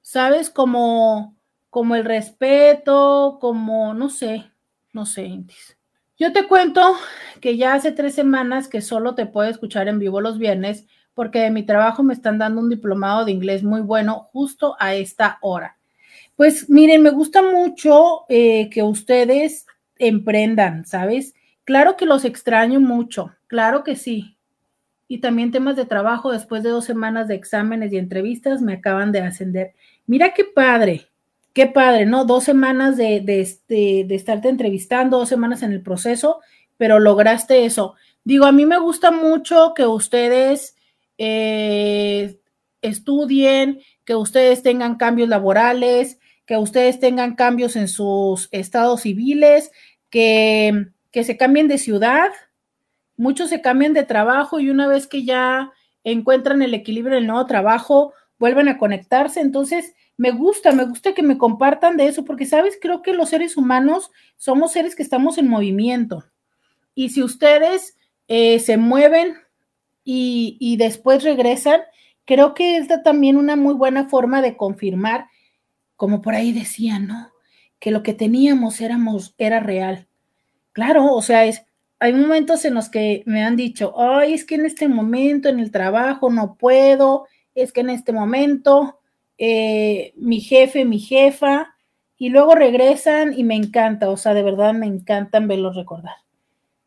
[0.00, 0.50] ¿sabes?
[0.50, 1.36] Como,
[1.70, 4.50] como el respeto, como, no sé,
[4.92, 5.78] no sé, Intis.
[6.16, 6.94] Yo te cuento
[7.40, 11.40] que ya hace tres semanas que solo te puedo escuchar en vivo los viernes porque
[11.40, 15.38] de mi trabajo me están dando un diplomado de inglés muy bueno justo a esta
[15.40, 15.76] hora.
[16.36, 19.66] Pues miren, me gusta mucho eh, que ustedes
[19.98, 21.34] emprendan, ¿sabes?
[21.64, 24.36] Claro que los extraño mucho, claro que sí.
[25.06, 29.12] Y también temas de trabajo, después de dos semanas de exámenes y entrevistas, me acaban
[29.12, 29.74] de ascender.
[30.06, 31.06] Mira qué padre,
[31.52, 32.24] qué padre, ¿no?
[32.24, 36.40] Dos semanas de, de, este, de estarte entrevistando, dos semanas en el proceso,
[36.76, 37.94] pero lograste eso.
[38.24, 40.74] Digo, a mí me gusta mucho que ustedes
[41.18, 42.38] eh,
[42.82, 49.70] estudien, que ustedes tengan cambios laborales, que ustedes tengan cambios en sus estados civiles,
[50.10, 52.30] que, que se cambien de ciudad.
[53.16, 57.26] Muchos se cambian de trabajo y una vez que ya encuentran el equilibrio en el
[57.28, 59.40] nuevo trabajo, vuelven a conectarse.
[59.40, 62.78] Entonces, me gusta, me gusta que me compartan de eso, porque, ¿sabes?
[62.80, 66.24] Creo que los seres humanos somos seres que estamos en movimiento.
[66.94, 67.96] Y si ustedes
[68.28, 69.36] eh, se mueven
[70.04, 71.80] y, después regresan,
[72.24, 75.26] creo que es también una muy buena forma de confirmar,
[75.96, 77.34] como por ahí decían, ¿no?
[77.84, 80.08] que lo que teníamos éramos, era real.
[80.72, 81.66] Claro, o sea, es,
[81.98, 85.60] hay momentos en los que me han dicho, ay, es que en este momento en
[85.60, 89.00] el trabajo no puedo, es que en este momento
[89.36, 91.74] eh, mi jefe, mi jefa,
[92.16, 96.16] y luego regresan y me encanta, o sea, de verdad me encantan verlos recordar.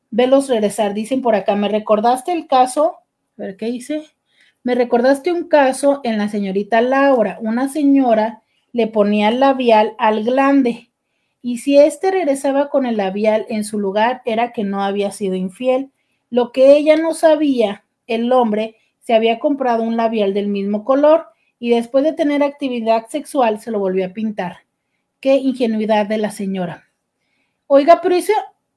[0.10, 2.96] Verlos regresar, dicen por acá, me recordaste el caso,
[3.38, 4.04] a ver qué dice,
[4.64, 10.24] me recordaste un caso en la señorita Laura, una señora le ponía el labial al
[10.24, 10.88] glande
[11.42, 15.36] y si éste regresaba con el labial en su lugar era que no había sido
[15.36, 15.92] infiel.
[16.30, 21.28] Lo que ella no sabía, el hombre se había comprado un labial del mismo color
[21.60, 24.58] y después de tener actividad sexual se lo volvió a pintar.
[25.22, 26.90] Qué ingenuidad de la señora.
[27.68, 28.18] Oiga, pero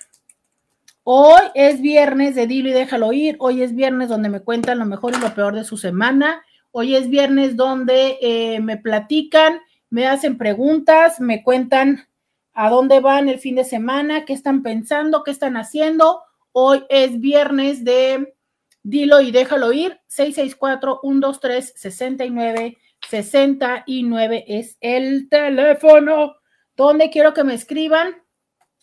[1.04, 3.36] hoy es viernes de Dilo y déjalo ir.
[3.38, 6.42] Hoy es viernes donde me cuentan lo mejor y lo peor de su semana.
[6.72, 12.08] Hoy es viernes donde eh, me platican, me hacen preguntas, me cuentan
[12.52, 16.20] a dónde van el fin de semana, qué están pensando, qué están haciendo.
[16.50, 18.34] Hoy es viernes de
[18.82, 20.00] Dilo y déjalo ir.
[20.08, 22.78] 664-123-69.
[23.08, 26.36] 69 es el teléfono
[26.76, 28.22] donde quiero que me escriban,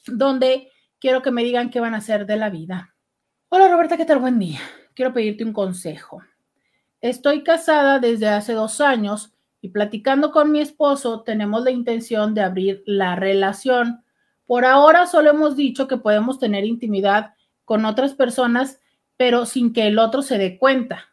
[0.06, 0.70] donde
[1.00, 2.96] quiero que me digan qué van a hacer de la vida.
[3.50, 4.20] Hola Roberta, ¿qué tal?
[4.20, 4.60] Buen día.
[4.94, 6.22] Quiero pedirte un consejo.
[7.02, 12.42] Estoy casada desde hace dos años y platicando con mi esposo tenemos la intención de
[12.42, 14.04] abrir la relación.
[14.46, 17.34] Por ahora solo hemos dicho que podemos tener intimidad
[17.66, 18.79] con otras personas,
[19.20, 21.10] pero sin que el otro se dé cuenta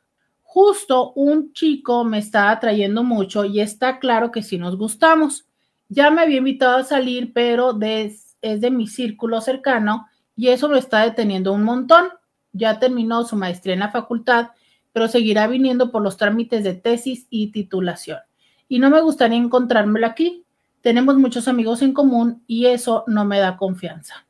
[0.57, 5.45] justo un chico me está atrayendo mucho y está claro que sí nos gustamos.
[5.91, 10.79] Ya me había invitado a salir, pero es de mi círculo cercano y eso lo
[10.79, 12.09] está deteniendo un montón.
[12.55, 14.49] Ya terminó su maestría en la facultad,
[14.95, 18.21] pero seguirá viniendo por los trámites de tesis y titulación.
[18.67, 20.47] Y no me gustaría encontrármelo aquí.
[20.81, 24.27] Tenemos muchos amigos en común y eso no me da confianza.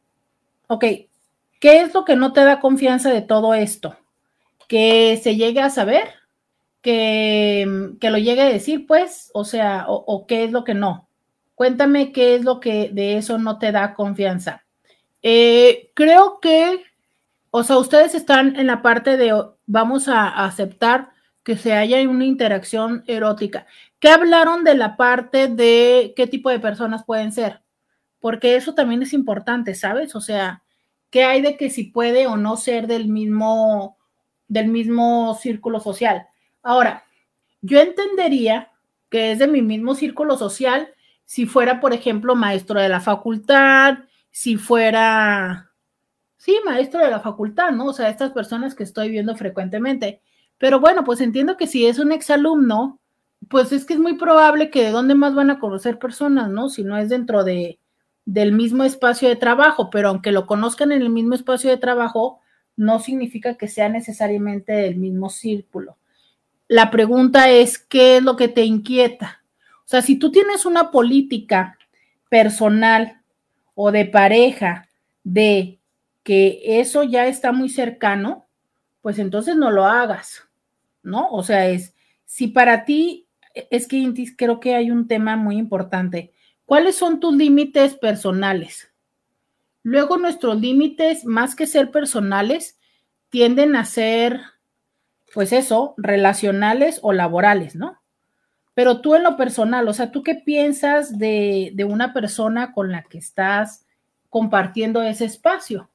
[0.66, 0.86] Ok,
[1.60, 3.96] ¿qué es lo que no te da confianza de todo esto?
[4.68, 6.08] que se llegue a saber,
[6.82, 7.66] que,
[8.00, 11.08] lo llegue a decir, pues, o sea, o, qué es lo que no.
[11.54, 14.64] Cuéntame qué es lo que de eso no te da confianza.
[15.22, 16.84] Eh, creo que,
[17.50, 19.32] o sea, ustedes están en la parte de
[19.66, 21.10] vamos a aceptar
[21.42, 23.66] que se haya una interacción erótica.
[23.98, 27.62] ¿Qué hablaron de la parte de qué tipo de personas pueden ser?
[28.20, 30.14] Porque eso también es importante, ¿sabes?
[30.14, 30.62] O sea,
[31.10, 33.96] ¿qué hay de que si puede o no ser del mismo
[34.48, 36.26] del mismo círculo social.
[36.62, 37.04] Ahora,
[37.62, 38.72] yo entendería
[39.10, 40.88] que es de mi mismo círculo social
[41.24, 43.98] si fuera, por ejemplo, maestro de la facultad,
[44.30, 45.72] si fuera,
[46.36, 47.86] sí, maestro de la facultad, ¿no?
[47.86, 50.22] O sea, estas personas que estoy viendo frecuentemente.
[50.58, 53.00] Pero bueno, pues entiendo que si es un exalumno,
[53.48, 56.68] pues es que es muy probable que de dónde más van a conocer personas, ¿no?
[56.68, 57.80] Si no es dentro de,
[58.26, 62.40] del mismo espacio de trabajo, pero aunque lo conozcan en el mismo espacio de trabajo,
[62.76, 65.96] no significa que sea necesariamente del mismo círculo.
[66.68, 69.42] La pregunta es, ¿qué es lo que te inquieta?
[69.84, 71.78] O sea, si tú tienes una política
[72.28, 73.22] personal
[73.74, 74.88] o de pareja
[75.22, 75.78] de
[76.24, 78.46] que eso ya está muy cercano,
[79.00, 80.42] pues entonces no lo hagas,
[81.04, 81.30] ¿no?
[81.30, 83.28] O sea, es, si para ti,
[83.70, 86.32] es que creo que hay un tema muy importante.
[86.66, 88.92] ¿Cuáles son tus límites personales?
[89.84, 92.80] Luego nuestros límites, más que ser personales,
[93.30, 94.40] tienden a ser,
[95.32, 98.02] pues eso, relacionales o laborales, ¿no?
[98.74, 103.04] Pero tú en lo personal, o sea, ¿tú qué piensas de, una persona con la
[103.04, 103.86] que estás
[104.28, 105.88] compartiendo ese espacio?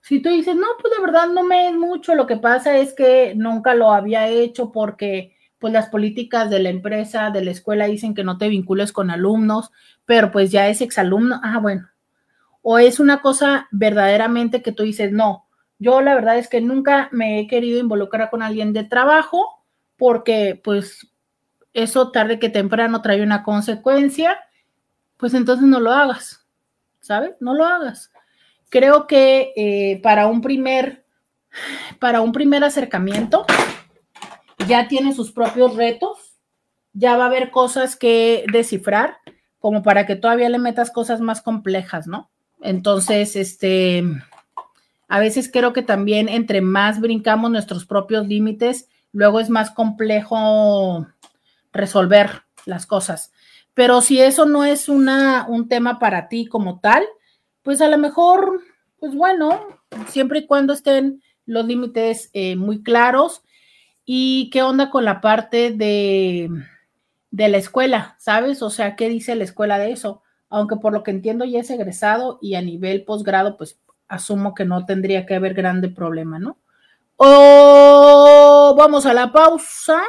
[0.00, 2.94] Si tú dices, no, pues de verdad no me es mucho, lo que pasa es
[2.94, 7.86] que nunca lo había hecho porque pues las políticas de la empresa, de la escuela
[7.86, 9.70] dicen que no te vincules con alumnos,
[10.04, 11.88] pero pues ya es exalumno, ah, bueno.
[12.62, 15.46] O es una cosa verdaderamente que tú dices, no,
[15.78, 19.64] yo la verdad es que nunca me he querido involucrar con alguien de trabajo
[19.96, 21.12] porque pues
[21.74, 24.40] eso tarde que temprano trae una consecuencia,
[25.16, 26.44] pues entonces no lo hagas,
[26.98, 27.36] ¿sabes?
[27.38, 28.10] No lo hagas.
[28.68, 31.04] Creo que eh, para un primer,
[32.00, 33.46] para un primer acercamiento,
[34.66, 36.38] ya tiene sus propios retos,
[36.92, 39.16] ya va a haber cosas que descifrar,
[39.58, 42.30] como para que todavía le metas cosas más complejas, ¿no?
[42.60, 44.04] Entonces, este,
[45.08, 51.06] a veces creo que también entre más brincamos nuestros propios límites, luego es más complejo
[51.72, 53.32] resolver las cosas.
[53.74, 57.04] Pero si eso no es una, un tema para ti como tal,
[57.62, 58.60] pues a lo mejor,
[58.98, 59.66] pues bueno,
[60.08, 63.42] siempre y cuando estén los límites eh, muy claros
[64.04, 66.50] ¿Y qué onda con la parte de,
[67.30, 68.16] de la escuela?
[68.18, 68.62] ¿Sabes?
[68.62, 70.22] O sea, ¿qué dice la escuela de eso?
[70.48, 73.78] Aunque por lo que entiendo ya es egresado y a nivel posgrado, pues
[74.08, 76.58] asumo que no tendría que haber grande problema, ¿no?
[77.16, 80.02] O vamos a la pausa.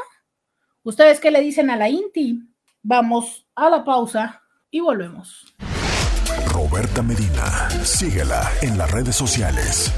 [0.83, 2.41] ¿Ustedes qué le dicen a la INTI?
[2.81, 5.45] Vamos a la pausa y volvemos.
[6.51, 9.91] Roberta Medina, síguela en las redes sociales.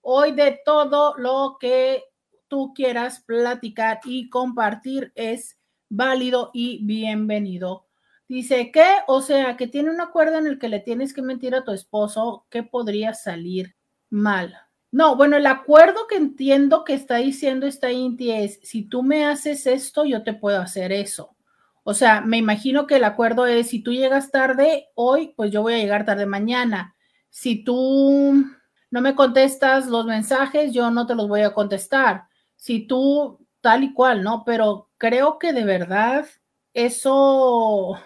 [0.00, 2.04] Hoy de todo lo que
[2.48, 7.86] tú quieras platicar y compartir es válido y bienvenido.
[8.28, 11.54] Dice que, o sea, que tiene un acuerdo en el que le tienes que mentir
[11.54, 13.74] a tu esposo, que podría salir
[14.10, 14.54] mal.
[14.90, 19.26] No, bueno, el acuerdo que entiendo que está diciendo esta Inti es, si tú me
[19.26, 21.36] haces esto, yo te puedo hacer eso.
[21.84, 25.62] O sea, me imagino que el acuerdo es, si tú llegas tarde hoy, pues yo
[25.62, 26.94] voy a llegar tarde mañana.
[27.30, 28.44] Si tú
[28.90, 32.27] no me contestas los mensajes, yo no te los voy a contestar
[32.58, 34.44] si tú tal y cual, ¿no?
[34.44, 36.26] Pero creo que de verdad
[36.74, 37.98] eso,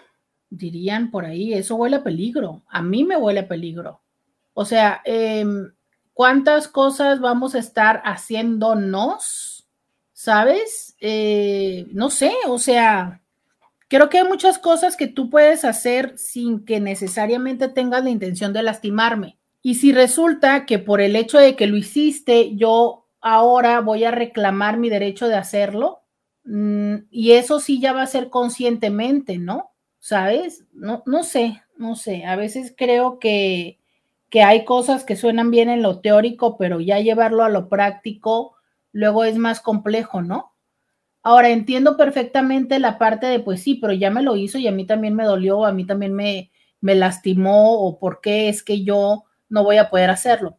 [0.49, 2.63] dirían por ahí, eso huele a peligro.
[2.67, 4.01] A mí me huele a peligro.
[4.53, 5.73] O sea, em,
[6.13, 9.67] ¿cuántas cosas vamos a estar haciéndonos?
[10.13, 10.95] ¿Sabes?
[11.01, 13.21] Eh, no sé, o sea,
[13.89, 18.53] creo que hay muchas cosas que tú puedes hacer sin que necesariamente tengas la intención
[18.53, 19.37] de lastimarme.
[19.61, 24.11] Y si resulta que por el hecho de que lo hiciste, yo ahora voy a
[24.11, 26.01] reclamar mi derecho de hacerlo.
[26.43, 29.71] Mm, y eso sí ya va a ser conscientemente, ¿no?
[29.99, 30.65] ¿Sabes?
[30.73, 32.25] No, no sé, no sé.
[32.25, 33.79] A veces creo que,
[34.29, 38.55] que hay cosas que suenan bien en lo teórico, pero ya llevarlo a lo práctico
[38.91, 40.53] luego es más complejo, ¿no?
[41.23, 44.71] Ahora entiendo perfectamente la parte de, pues sí, pero ya me lo hizo y a
[44.73, 46.51] mí también me dolió, a mí también me,
[46.81, 50.57] me lastimó o por qué es que yo no voy a poder hacerlo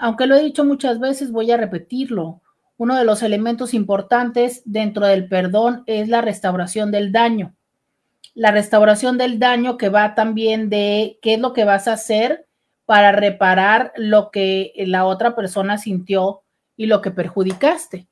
[0.00, 2.42] aunque lo he dicho muchas veces, voy a repetirlo.
[2.76, 7.54] Uno de los elementos importantes dentro del perdón es la restauración del daño.
[8.34, 12.46] La restauración del daño que va también de qué es lo que vas a hacer
[12.84, 16.42] para reparar lo que la otra persona sintió
[16.76, 18.08] y lo que perjudicaste.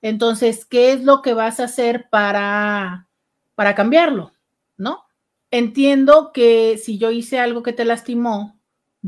[0.00, 3.08] Entonces, ¿qué es lo que vas a hacer para,
[3.54, 4.32] para cambiarlo?
[4.76, 5.04] ¿No?
[5.50, 8.57] Entiendo que si yo hice algo que te lastimó,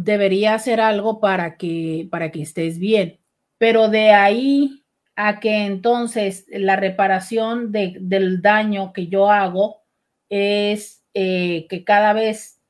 [0.05, 3.19] debería hacer algo para que, para que estés bien.
[3.59, 4.83] Pero de ahí
[5.15, 9.83] a que entonces la reparación del daño que yo hago
[10.31, 12.61] es eh, que cada vez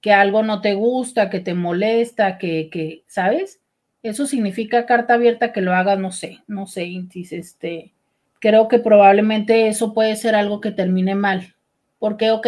[0.00, 3.60] que algo no te gusta, que te molesta, que, que, ¿sabes?
[4.02, 7.92] Eso significa carta abierta que lo hagas, no sé, no sé, Intis, este,
[8.40, 11.54] creo que probablemente eso puede ser algo que termine mal.
[11.98, 12.46] Porque, ok,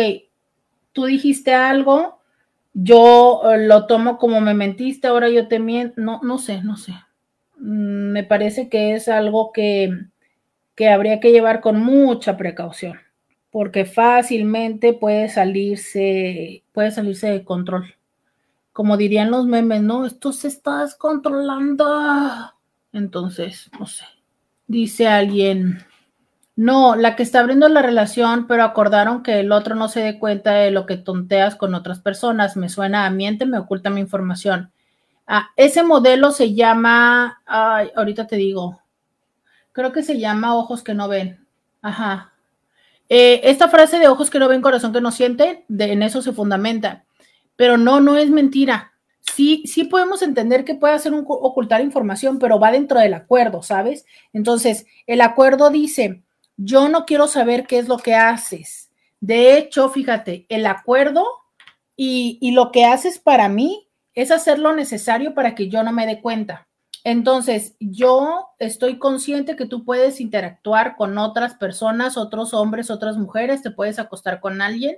[0.92, 2.20] tú dijiste algo,
[2.74, 6.76] yo eh, lo tomo como me mentiste, ahora yo te miento, no, no sé, no
[6.76, 6.92] sé.
[7.58, 9.90] Mm, me parece que es algo que,
[10.74, 12.98] que habría que llevar con mucha precaución,
[13.50, 17.94] porque fácilmente puede salirse, puede salirse de control.
[18.72, 20.04] Como dirían los memes, ¿no?
[20.04, 22.52] Esto se está descontrolando.
[22.92, 24.04] Entonces, no sé.
[24.66, 25.78] Dice alguien,
[26.57, 30.18] no, la que está abriendo la relación, pero acordaron que el otro no se dé
[30.18, 32.57] cuenta de lo que tonteas con otras personas.
[32.57, 34.70] Me suena a miente, me oculta mi información.
[35.26, 38.80] Ah, ese modelo se llama, ay, ahorita te digo,
[39.72, 41.44] creo que se llama ojos que no ven.
[41.82, 42.32] Ajá.
[43.09, 46.32] Eh, esta frase de ojos que no ven, corazón que no siente, en eso se
[46.32, 47.05] fundamenta.
[47.57, 48.92] Pero no, no es mentira.
[49.20, 53.62] Sí, sí podemos entender que puede hacer un, ocultar información, pero va dentro del acuerdo,
[53.62, 54.07] ¿sabes?
[54.32, 56.22] Entonces, el acuerdo dice,
[56.57, 58.90] yo no quiero saber qué es lo que haces.
[59.20, 61.26] De hecho, fíjate, el acuerdo
[61.96, 65.92] y, y lo que haces para mí es hacer lo necesario para que yo no
[65.92, 66.68] me dé cuenta.
[67.05, 73.62] Entonces, yo estoy consciente que tú puedes interactuar con otras personas, otros hombres, otras mujeres,
[73.62, 74.96] te puedes acostar con alguien,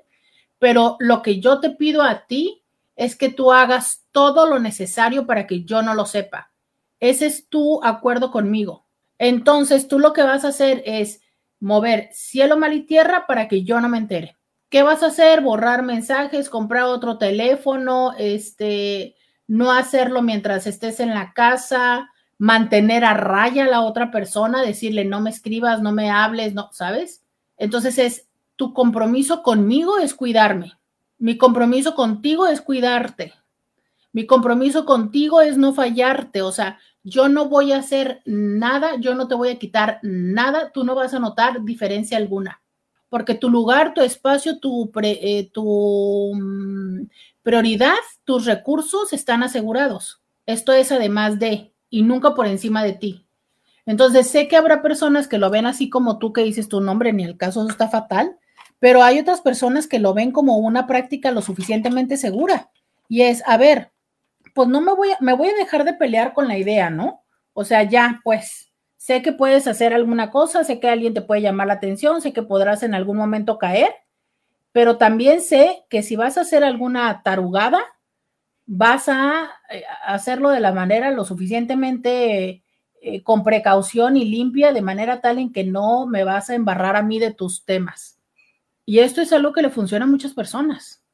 [0.60, 2.62] pero lo que yo te pido a ti
[2.94, 6.52] es que tú hagas todo lo necesario para que yo no lo sepa.
[7.00, 8.86] Ese es tu acuerdo conmigo.
[9.18, 11.20] Entonces, tú lo que vas a hacer es
[11.60, 14.36] mover cielo, mal y tierra para que yo no me entere.
[14.68, 15.40] ¿Qué vas a hacer?
[15.40, 23.14] Borrar mensajes, comprar otro teléfono, este, no hacerlo mientras estés en la casa, mantener a
[23.14, 27.22] raya a la otra persona, decirle no me escribas, no me hables, no, ¿sabes?
[27.56, 30.72] Entonces es tu compromiso conmigo es cuidarme.
[31.18, 33.32] Mi compromiso contigo es cuidarte.
[34.12, 36.78] Mi compromiso contigo es no fallarte, o sea,
[37.08, 40.96] yo no voy a hacer nada, yo no te voy a quitar nada, tú no
[40.96, 42.62] vas a notar diferencia alguna,
[43.08, 47.02] porque tu lugar, tu espacio, tu, eh, mm,
[47.44, 47.94] prioridad,
[48.24, 50.20] tus recursos están asegurados.
[50.46, 53.24] Esto es además de y nunca por encima de ti.
[53.86, 57.12] Entonces, sé que habrá personas que lo ven así como tú que dices tu nombre,
[57.12, 58.36] ni el caso está fatal,
[58.80, 62.68] pero hay otras personas que lo ven como una práctica lo suficientemente segura.
[63.08, 63.92] Y es, a ver,
[64.56, 67.22] pues no me voy a, me voy a dejar de pelear con la idea, ¿no?
[67.52, 71.42] O sea, ya, pues, sé que puedes hacer alguna cosa, sé que alguien te puede
[71.42, 73.92] llamar la atención, sé que podrás en algún momento caer,
[74.72, 77.84] pero también sé que si vas a hacer alguna tarugada,
[78.64, 82.64] vas a eh, hacerlo de la manera lo suficientemente
[83.02, 86.96] eh, con precaución y limpia, de manera tal en que no me vas a embarrar
[86.96, 88.18] a mí de tus temas.
[88.86, 91.04] Y esto es algo que le funciona a muchas personas.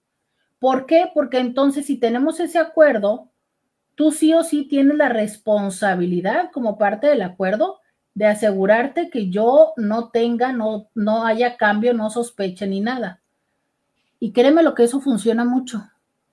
[0.60, 1.10] ¿Por qué?
[1.12, 3.31] Porque entonces si tenemos ese acuerdo,
[4.02, 7.78] tú sí o sí tienes la responsabilidad como parte del acuerdo
[8.14, 13.20] de asegurarte que yo no tenga, no, no haya cambio, no sospeche ni nada.
[14.18, 15.88] Y créeme lo que eso funciona mucho.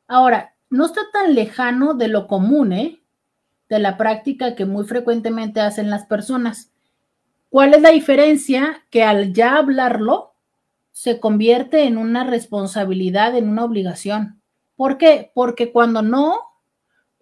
[0.08, 3.04] Ahora, no está tan lejano de lo común, ¿eh?
[3.70, 6.72] De la práctica que muy frecuentemente hacen las personas.
[7.52, 8.84] ¿Cuál es la diferencia?
[8.90, 10.34] Que al ya hablarlo,
[10.92, 14.42] se convierte en una responsabilidad, en una obligación.
[14.76, 15.32] ¿Por qué?
[15.36, 16.49] Porque cuando no,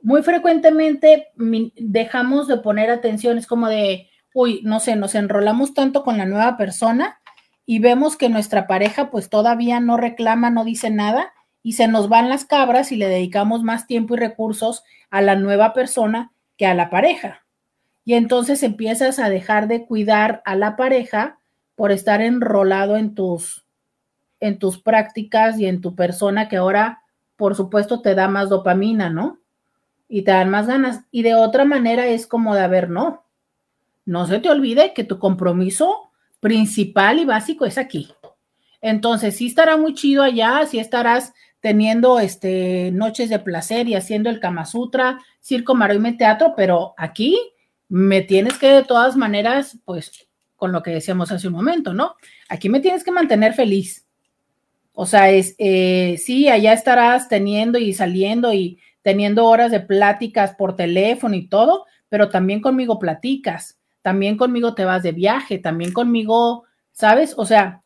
[0.07, 1.33] muy frecuentemente
[1.75, 6.25] dejamos de poner atención, es como de, uy, no sé, nos enrolamos tanto con la
[6.25, 7.19] nueva persona
[7.65, 12.07] y vemos que nuestra pareja pues todavía no reclama, no dice nada y se nos
[12.07, 16.65] van las cabras y le dedicamos más tiempo y recursos a la nueva persona que
[16.65, 17.45] a la pareja.
[18.05, 21.37] Y entonces empiezas a dejar de cuidar a la pareja
[21.75, 23.65] por estar enrolado en tus
[24.39, 27.01] en tus prácticas y en tu persona que ahora,
[27.35, 29.41] por supuesto, te da más dopamina, ¿no?
[30.07, 31.01] Y te dan más ganas.
[31.11, 33.25] Y de otra manera es como de, a ver, no,
[34.05, 38.09] no se te olvide que tu compromiso principal y básico es aquí.
[38.81, 44.29] Entonces, sí estará muy chido allá, sí estarás teniendo este, noches de placer y haciendo
[44.29, 47.37] el Kama Sutra, circo, maroime, teatro, pero aquí
[47.89, 52.15] me tienes que de todas maneras, pues, con lo que decíamos hace un momento, ¿no?
[52.49, 54.05] Aquí me tienes que mantener feliz.
[54.93, 60.55] O sea, es, eh, sí, allá estarás teniendo y saliendo y teniendo horas de pláticas
[60.55, 65.93] por teléfono y todo, pero también conmigo platicas, también conmigo te vas de viaje, también
[65.93, 67.34] conmigo, ¿sabes?
[67.38, 67.84] O sea,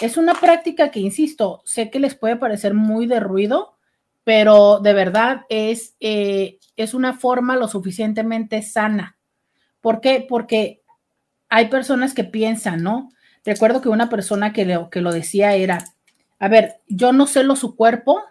[0.00, 3.78] es una práctica que, insisto, sé que les puede parecer muy de ruido,
[4.22, 9.18] pero de verdad es, eh, es una forma lo suficientemente sana.
[9.80, 10.24] ¿Por qué?
[10.28, 10.84] Porque
[11.48, 13.10] hay personas que piensan, ¿no?
[13.44, 15.82] Recuerdo que una persona que, le, que lo decía era,
[16.38, 18.22] a ver, yo no sé lo su cuerpo,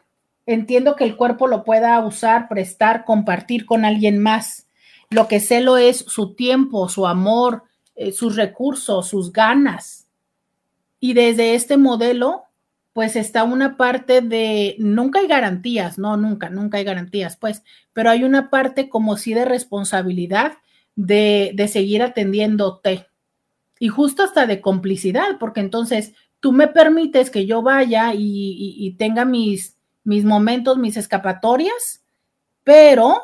[0.54, 4.68] entiendo que el cuerpo lo pueda usar, prestar, compartir con alguien más.
[5.12, 7.64] Lo que celo es su tiempo, su amor,
[7.96, 10.08] eh, sus recursos, sus ganas.
[11.00, 12.46] Y desde este modelo,
[12.94, 17.64] pues está una parte de, nunca hay garantías, no, nunca, nunca hay garantías, pues,
[17.94, 20.54] pero hay una parte como sí de responsabilidad
[20.96, 23.06] de, de seguir atendiéndote.
[23.80, 29.26] Y justo hasta de complicidad, porque entonces tú me permites que yo vaya y tenga
[29.26, 29.79] mis,
[30.10, 32.04] mis momentos, mis escapatorias,
[32.64, 33.22] pero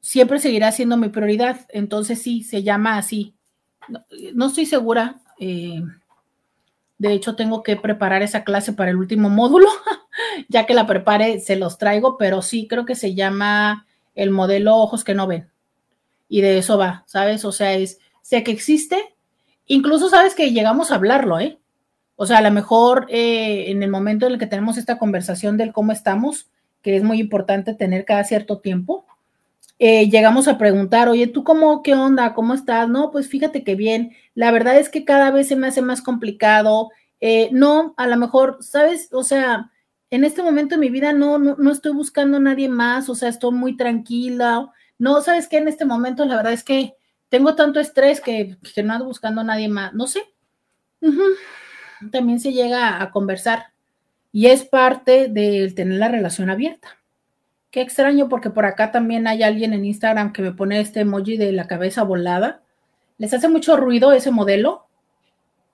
[0.00, 1.66] siempre seguirá siendo mi prioridad.
[1.68, 3.34] Entonces sí, se llama así.
[4.32, 5.20] No, estoy segura.
[5.40, 5.82] Eh,
[6.98, 9.66] de hecho, tengo que preparar esa clase para el último módulo.
[10.48, 13.84] ya que la prepare, se los traigo, pero sí creo que se llama
[14.14, 15.50] el modelo ojos que no ven.
[16.28, 17.44] Y de eso va, ¿sabes?
[17.44, 19.16] O sea, es, sé que existe,
[19.66, 21.59] incluso sabes que llegamos a hablarlo, ¿eh?
[22.22, 25.56] O sea, a lo mejor eh, en el momento en el que tenemos esta conversación
[25.56, 26.50] del cómo estamos,
[26.82, 29.06] que es muy importante tener cada cierto tiempo,
[29.78, 32.34] eh, llegamos a preguntar, oye, ¿tú cómo, qué onda?
[32.34, 32.90] ¿Cómo estás?
[32.90, 34.12] No, pues fíjate que bien.
[34.34, 36.90] La verdad es que cada vez se me hace más complicado.
[37.22, 39.08] Eh, no, a lo mejor, ¿sabes?
[39.12, 39.70] O sea,
[40.10, 43.30] en este momento de mi vida no, no, estoy buscando a nadie más, o sea,
[43.30, 44.70] estoy muy tranquila.
[44.98, 45.56] No, ¿sabes qué?
[45.56, 46.92] En este momento la verdad es que
[47.30, 49.94] tengo tanto estrés que, no ando buscando a nadie más.
[49.94, 50.20] No sé.
[52.10, 53.66] También se llega a conversar
[54.32, 57.00] y es parte del tener la relación abierta.
[57.70, 61.36] Qué extraño porque por acá también hay alguien en Instagram que me pone este emoji
[61.36, 62.62] de la cabeza volada.
[63.18, 64.86] ¿Les hace mucho ruido ese modelo?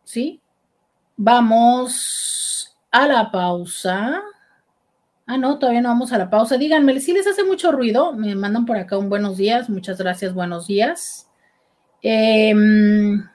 [0.05, 0.41] ¿Sí?
[1.17, 4.23] Vamos a la pausa.
[5.27, 6.57] Ah, no, todavía no vamos a la pausa.
[6.57, 9.71] Díganme, si les hace mucho ruido, me mandan por acá un buenos días.
[9.71, 11.29] Muchas gracias, buenos días.
[12.03, 13.27] Em,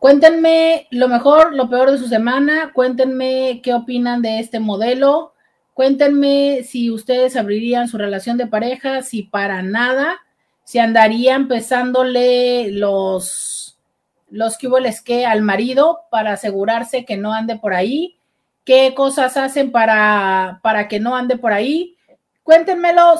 [0.00, 2.72] cuéntenme lo mejor, lo peor de su semana.
[2.74, 5.34] Cuéntenme qué opinan de este modelo.
[5.74, 10.18] Cuéntenme si ustedes abrirían su relación de pareja, si para nada,
[10.64, 13.78] si andarían pesándole los,
[14.28, 14.68] los que
[15.04, 18.16] que al marido para asegurarse que no ande por ahí,
[18.64, 21.96] qué cosas hacen para, para que no ande por ahí.
[22.42, 23.18] Cuéntenmelo,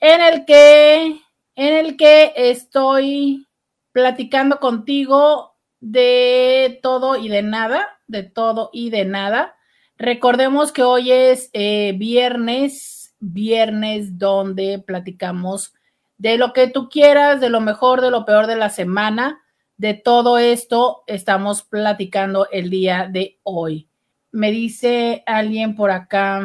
[0.00, 1.22] en el que
[1.56, 3.46] en el que estoy
[3.92, 9.56] platicando contigo de todo y de nada, de todo y de nada.
[9.96, 15.74] Recordemos que hoy es eh, viernes, viernes donde platicamos
[16.18, 19.40] de lo que tú quieras, de lo mejor, de lo peor de la semana.
[19.76, 23.88] De todo esto estamos platicando el día de hoy.
[24.30, 26.42] Me dice alguien por acá,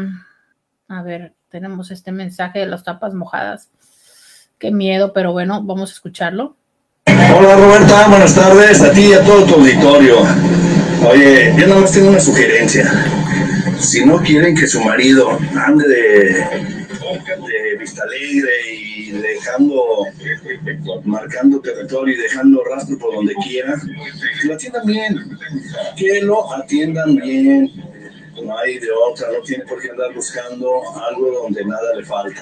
[0.87, 3.69] a ver, tenemos este mensaje de las tapas mojadas.
[4.57, 6.55] Qué miedo, pero bueno, vamos a escucharlo.
[7.05, 10.17] Hola Roberta, buenas tardes a ti y a todo tu auditorio.
[11.07, 12.91] Oye, yo nada más tengo una sugerencia.
[13.79, 16.79] Si no quieren que su marido ande de
[17.17, 20.05] de Vista Alegre y dejando,
[21.05, 23.75] marcando territorio y dejando rastro por donde quiera,
[24.41, 25.39] que lo atiendan bien,
[25.97, 27.71] que lo atiendan bien,
[28.43, 32.41] no hay de otra, no tiene por qué andar buscando algo donde nada le falta.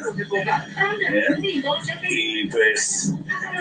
[1.12, 1.62] ¿Eh?
[2.10, 3.14] Y pues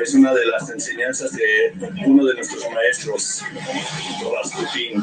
[0.02, 1.72] es una de las enseñanzas de
[2.04, 3.42] uno de nuestros maestros,
[4.42, 5.02] Rasputin,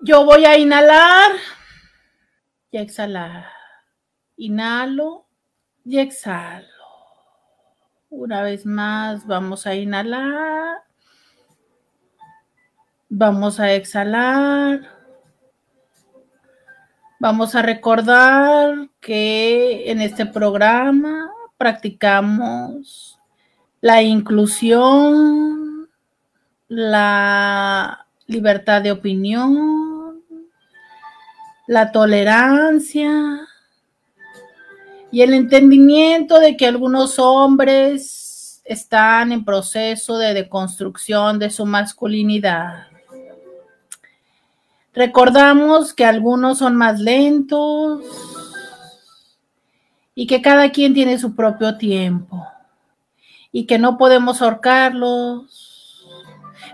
[0.00, 1.32] Yo voy a inhalar
[2.70, 3.46] y exhalar.
[4.36, 5.26] Inhalo
[5.84, 6.66] y exhalo.
[8.08, 10.78] Una vez más vamos a inhalar.
[13.08, 14.96] Vamos a exhalar.
[17.18, 23.05] Vamos a recordar que en este programa practicamos
[23.86, 25.88] la inclusión,
[26.66, 30.24] la libertad de opinión,
[31.68, 33.46] la tolerancia
[35.12, 42.88] y el entendimiento de que algunos hombres están en proceso de deconstrucción de su masculinidad.
[44.94, 48.02] Recordamos que algunos son más lentos
[50.12, 52.44] y que cada quien tiene su propio tiempo
[53.52, 55.76] y que no podemos ahorcarlos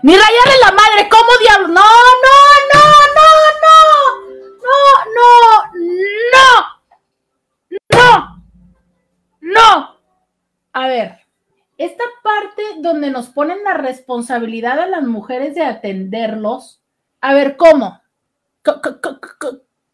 [0.03, 1.69] ni rayarle la madre, ¿cómo diablos?
[1.69, 1.81] No,
[2.23, 2.37] no,
[2.73, 2.83] no,
[3.15, 3.29] no,
[3.61, 3.77] no,
[5.13, 6.51] no,
[7.89, 8.43] no, no,
[9.39, 9.97] no.
[10.73, 11.19] A ver,
[11.77, 16.81] esta parte donde nos ponen la responsabilidad a las mujeres de atenderlos,
[17.21, 18.01] a ver, ¿cómo?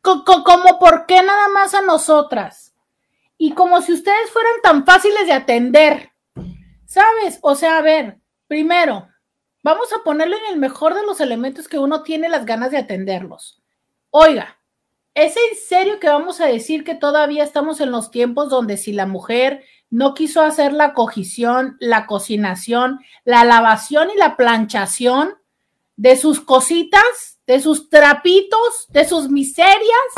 [0.01, 2.73] ¿Cómo por qué nada más a nosotras?
[3.37, 6.13] Y como si ustedes fueran tan fáciles de atender,
[6.89, 7.37] ¿sabes?
[7.43, 9.07] O sea, a ver, primero,
[9.63, 12.79] vamos a ponerle en el mejor de los elementos que uno tiene las ganas de
[12.79, 13.61] atenderlos.
[14.09, 14.59] Oiga,
[15.13, 18.91] ¿es en serio que vamos a decir que todavía estamos en los tiempos donde si
[18.91, 25.35] la mujer no quiso hacer la cogición, la cocinación, la lavación y la planchación
[25.95, 30.09] de sus cositas, de sus trapitos, de sus miserias,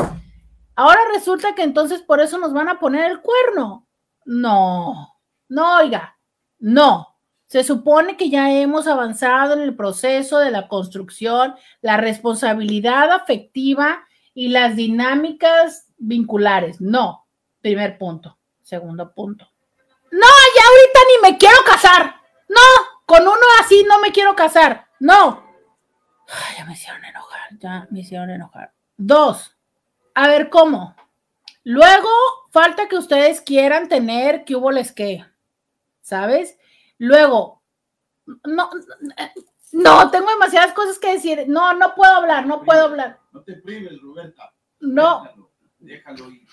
[0.76, 3.88] ahora resulta que entonces por eso nos van a poner el cuerno?
[4.24, 5.20] No,
[5.50, 6.18] no, oiga,
[6.62, 7.08] no.
[7.48, 14.06] Se supone que ya hemos avanzado en el proceso de la construcción, la responsabilidad afectiva
[14.34, 16.80] y las dinámicas vinculares.
[16.80, 17.28] No,
[17.60, 18.38] primer punto.
[18.64, 19.52] Segundo punto.
[20.12, 22.16] No, ya ahorita ni me quiero casar.
[22.48, 22.62] No,
[23.06, 24.88] con uno así no me quiero casar.
[25.00, 25.44] No.
[26.58, 28.72] ya me hicieron enojar, ya me hicieron enojar.
[28.96, 29.58] Dos,
[30.16, 30.96] a ver cómo.
[31.64, 32.10] Luego,
[32.52, 35.26] falta que ustedes quieran tener que hubo les que,
[36.12, 36.58] ¿sabes?
[36.98, 37.64] Luego,
[38.44, 38.70] no,
[39.72, 41.46] no, tengo demasiadas cosas que decir.
[41.48, 43.18] No, no puedo hablar, no puedo hablar.
[43.32, 44.54] No te prives, Roberta.
[44.82, 45.24] No.
[45.80, 46.46] Déjalo, ir.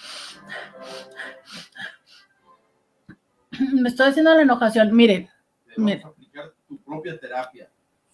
[3.73, 4.95] Me estoy haciendo la enojación.
[4.95, 5.29] Miren,
[5.77, 6.03] miren.
[6.03, 7.69] Vamos a aplicar tu propia terapia.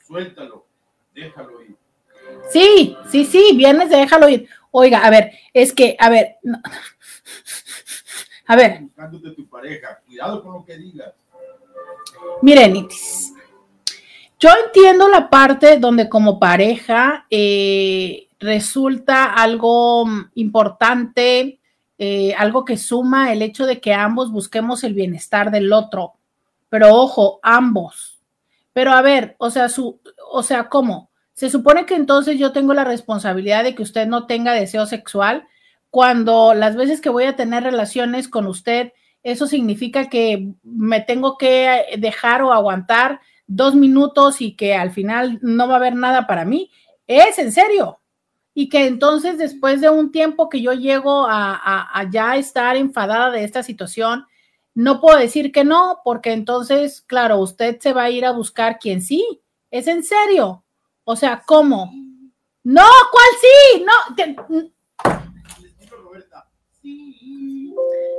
[0.07, 0.67] Suéltalo,
[1.15, 1.77] déjalo ir.
[2.51, 4.49] Sí, sí, sí, vienes de déjalo ir.
[4.71, 6.59] Oiga, a ver, es que, a ver, no.
[8.47, 8.81] a ver.
[8.81, 10.01] Buscándote tu pareja.
[10.07, 11.13] Cuidado con lo que digas.
[12.43, 13.33] Miren, Itis,
[14.39, 20.05] yo entiendo la parte donde como pareja eh, resulta algo
[20.35, 21.61] importante,
[21.99, 26.15] eh, algo que suma el hecho de que ambos busquemos el bienestar del otro.
[26.69, 28.19] Pero ojo, ambos.
[28.73, 30.01] Pero a ver, o sea, su,
[30.31, 31.11] o sea, ¿cómo?
[31.33, 35.47] Se supone que entonces yo tengo la responsabilidad de que usted no tenga deseo sexual
[35.91, 38.93] cuando las veces que voy a tener relaciones con usted,
[39.25, 45.39] eso significa que me tengo que dejar o aguantar dos minutos y que al final
[45.43, 46.71] no va a haber nada para mí.
[47.07, 48.01] Es en serio.
[48.53, 53.31] Y que entonces después de un tiempo que yo llego a, a, ya estar enfadada
[53.31, 54.27] de esta situación,
[54.75, 58.79] no puedo decir que no, porque entonces, claro, usted se va a ir a buscar
[58.79, 59.41] quien sí.
[59.71, 60.65] Es en serio.
[61.05, 61.91] O sea, ¿cómo?
[62.63, 63.85] No, ¿cuál sí?
[63.85, 64.15] No.
[64.15, 64.37] Te,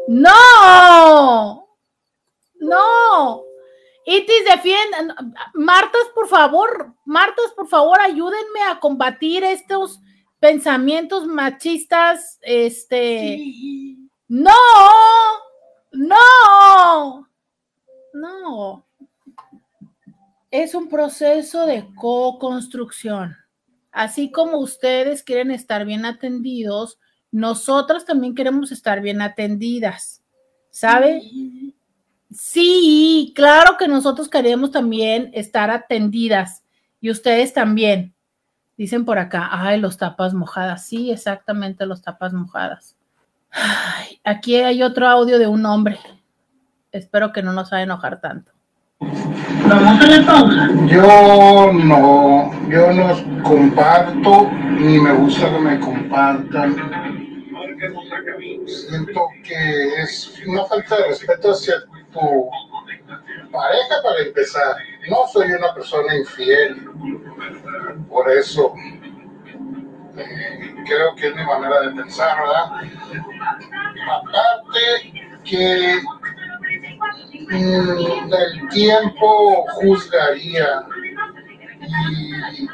[0.07, 1.67] no.
[2.55, 3.43] No.
[4.05, 5.15] Itis defienda.
[5.53, 9.99] Martas, por favor, Martas, por favor, ayúdenme a combatir estos
[10.39, 12.39] pensamientos machistas.
[12.41, 13.39] Este.
[14.27, 14.51] No.
[15.91, 17.27] No.
[18.13, 18.85] No
[20.61, 23.35] es un proceso de co-construcción.
[23.91, 26.97] Así como ustedes quieren estar bien atendidos,
[27.35, 30.23] nosotras también queremos estar bien atendidas.
[30.69, 31.21] ¿Sabe?
[32.31, 36.63] Sí, claro que nosotros queremos también estar atendidas
[37.01, 38.13] y ustedes también.
[38.77, 40.85] Dicen por acá, ay, los tapas mojadas.
[40.85, 42.95] Sí, exactamente, los tapas mojadas.
[43.51, 45.99] Ay, aquí hay otro audio de un hombre.
[46.93, 48.53] Espero que no nos va a enojar tanto.
[49.67, 50.69] Vamos a la pausa.
[50.85, 54.49] Yo no, yo no comparto
[54.79, 57.14] ni me gusta que me compartan.
[58.67, 61.75] Siento que es una falta de respeto hacia
[62.11, 62.49] tu
[63.51, 64.75] pareja para empezar.
[65.09, 66.89] No soy una persona infiel.
[68.09, 68.73] Por eso
[70.17, 72.65] eh, creo que es mi manera de pensar, ¿verdad?
[74.07, 75.13] Aparte
[75.43, 75.99] que
[77.49, 80.83] Mm, del tiempo juzgaría
[82.09, 82.67] y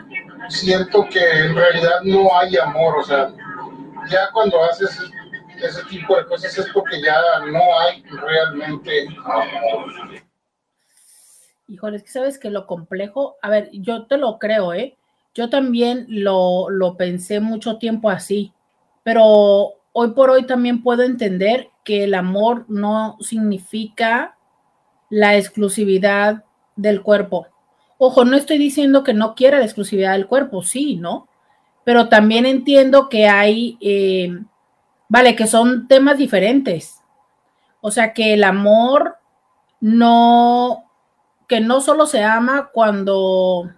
[0.49, 3.31] siento que en realidad no hay amor, o sea,
[4.09, 5.11] ya cuando haces
[5.67, 7.19] ese tipo de cosas es porque ya
[7.51, 9.07] no hay realmente.
[11.67, 14.97] Híjole, es que sabes que lo complejo, a ver, yo te lo creo, ¿eh?
[15.33, 18.51] Yo también lo, lo pensé mucho tiempo así,
[19.03, 24.37] pero hoy por hoy también puedo entender que el amor no significa
[25.09, 26.43] la exclusividad
[26.75, 27.47] del cuerpo.
[27.97, 31.27] Ojo, no estoy diciendo que no quiera la exclusividad del cuerpo, sí, ¿no?
[31.83, 34.39] Pero también entiendo que hay, eh,
[35.11, 37.01] vale, que son temas diferentes.
[37.81, 39.17] O sea, que el amor
[39.81, 40.85] no,
[41.49, 43.69] que no solo se ama cuando,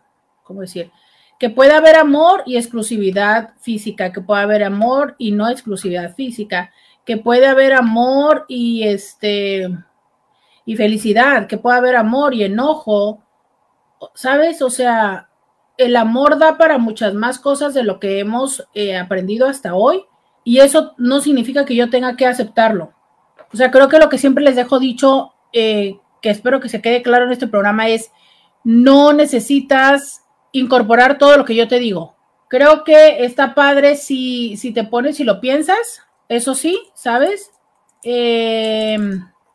[0.44, 0.92] ¿cómo decir?
[1.40, 6.72] Que puede haber amor y exclusividad física, que puede haber amor y no exclusividad física,
[7.04, 9.76] que puede haber amor y este,
[10.66, 13.24] y felicidad, que pueda haber amor y enojo,
[14.14, 14.62] ¿sabes?
[14.62, 15.30] O sea,
[15.78, 20.06] el amor da para muchas más cosas de lo que hemos eh, aprendido hasta hoy
[20.44, 22.94] y eso no significa que yo tenga que aceptarlo.
[23.54, 26.82] O sea, creo que lo que siempre les dejo dicho, eh, que espero que se
[26.82, 28.12] quede claro en este programa es,
[28.64, 32.16] no necesitas incorporar todo lo que yo te digo.
[32.48, 37.52] Creo que está padre si, si te pones y lo piensas, eso sí, ¿sabes?
[38.04, 38.98] Eh,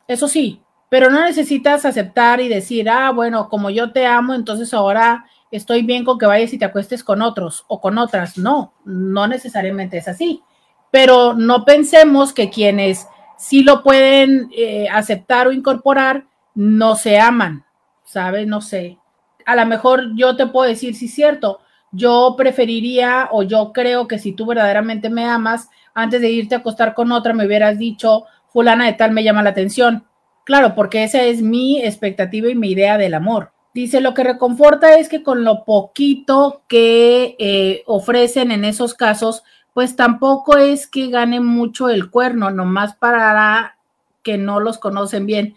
[0.07, 4.73] eso sí, pero no necesitas aceptar y decir, ah, bueno, como yo te amo, entonces
[4.73, 8.39] ahora estoy bien con que vayas y te acuestes con otros o con otras.
[8.39, 10.43] No, no necesariamente es así.
[10.91, 13.07] Pero no pensemos que quienes
[13.37, 17.65] sí lo pueden eh, aceptar o incorporar no se aman,
[18.05, 18.47] ¿sabes?
[18.47, 18.99] No sé.
[19.47, 21.61] A lo mejor yo te puedo decir, sí, cierto,
[21.93, 26.59] yo preferiría o yo creo que si tú verdaderamente me amas, antes de irte a
[26.59, 30.05] acostar con otra, me hubieras dicho, fulana de tal me llama la atención.
[30.45, 33.53] Claro, porque esa es mi expectativa y mi idea del amor.
[33.75, 39.45] Dice, lo que reconforta es que con lo poquito que eh, ofrecen en esos casos,
[39.79, 43.79] pues tampoco es que gane mucho el cuerno, nomás para
[44.25, 45.55] que no los conocen bien.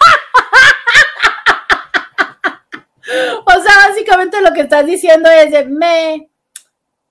[3.44, 6.30] o sea, básicamente lo que estás diciendo es me,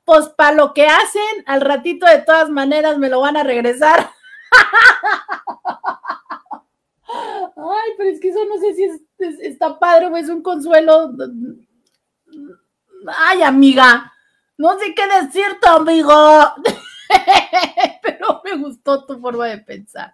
[0.03, 4.09] pues para lo que hacen, al ratito de todas maneras me lo van a regresar.
[7.05, 8.89] Ay, pero es que eso no sé si
[9.45, 11.11] está padre o es un consuelo.
[13.15, 14.10] Ay, amiga,
[14.61, 16.11] no sé qué decirte, amigo.
[18.03, 20.13] pero me gustó tu forma de pensar.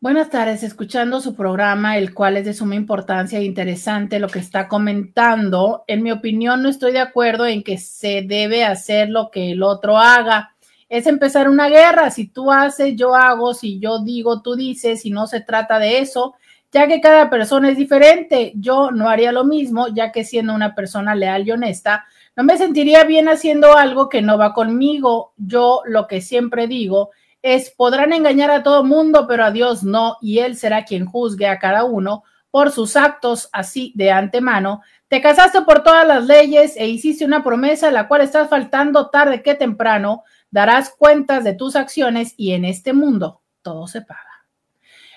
[0.00, 4.40] Buenas tardes, escuchando su programa, el cual es de suma importancia e interesante lo que
[4.40, 5.84] está comentando.
[5.86, 9.62] En mi opinión, no estoy de acuerdo en que se debe hacer lo que el
[9.62, 10.56] otro haga
[10.88, 12.10] es empezar una guerra.
[12.10, 16.00] Si tú haces, yo hago, si yo digo, tú dices, y no se trata de
[16.00, 16.34] eso,
[16.72, 18.52] ya que cada persona es diferente.
[18.56, 22.04] Yo no haría lo mismo, ya que siendo una persona leal y honesta,
[22.36, 25.34] no me sentiría bien haciendo algo que no va conmigo.
[25.36, 27.10] Yo lo que siempre digo
[27.42, 31.46] es, podrán engañar a todo mundo, pero a Dios no, y Él será quien juzgue
[31.46, 34.82] a cada uno por sus actos así de antemano.
[35.08, 39.42] Te casaste por todas las leyes e hiciste una promesa, la cual estás faltando tarde
[39.42, 44.46] que temprano darás cuentas de tus acciones y en este mundo todo se paga.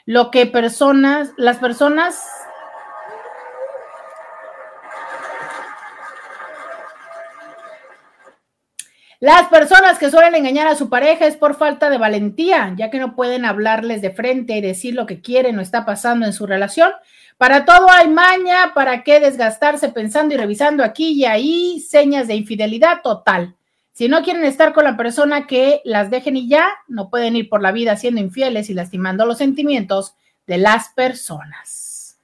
[0.06, 2.24] Lo que personas, las personas
[9.20, 13.00] Las personas que suelen engañar a su pareja es por falta de valentía, ya que
[13.00, 16.46] no pueden hablarles de frente y decir lo que quieren o está pasando en su
[16.46, 16.92] relación.
[17.38, 22.36] Para todo hay maña, para qué desgastarse pensando y revisando aquí y ahí señas de
[22.36, 23.56] infidelidad total.
[23.92, 27.50] Si no quieren estar con la persona que las dejen y ya, no pueden ir
[27.50, 30.16] por la vida siendo infieles y lastimando los sentimientos
[30.46, 32.20] de las personas.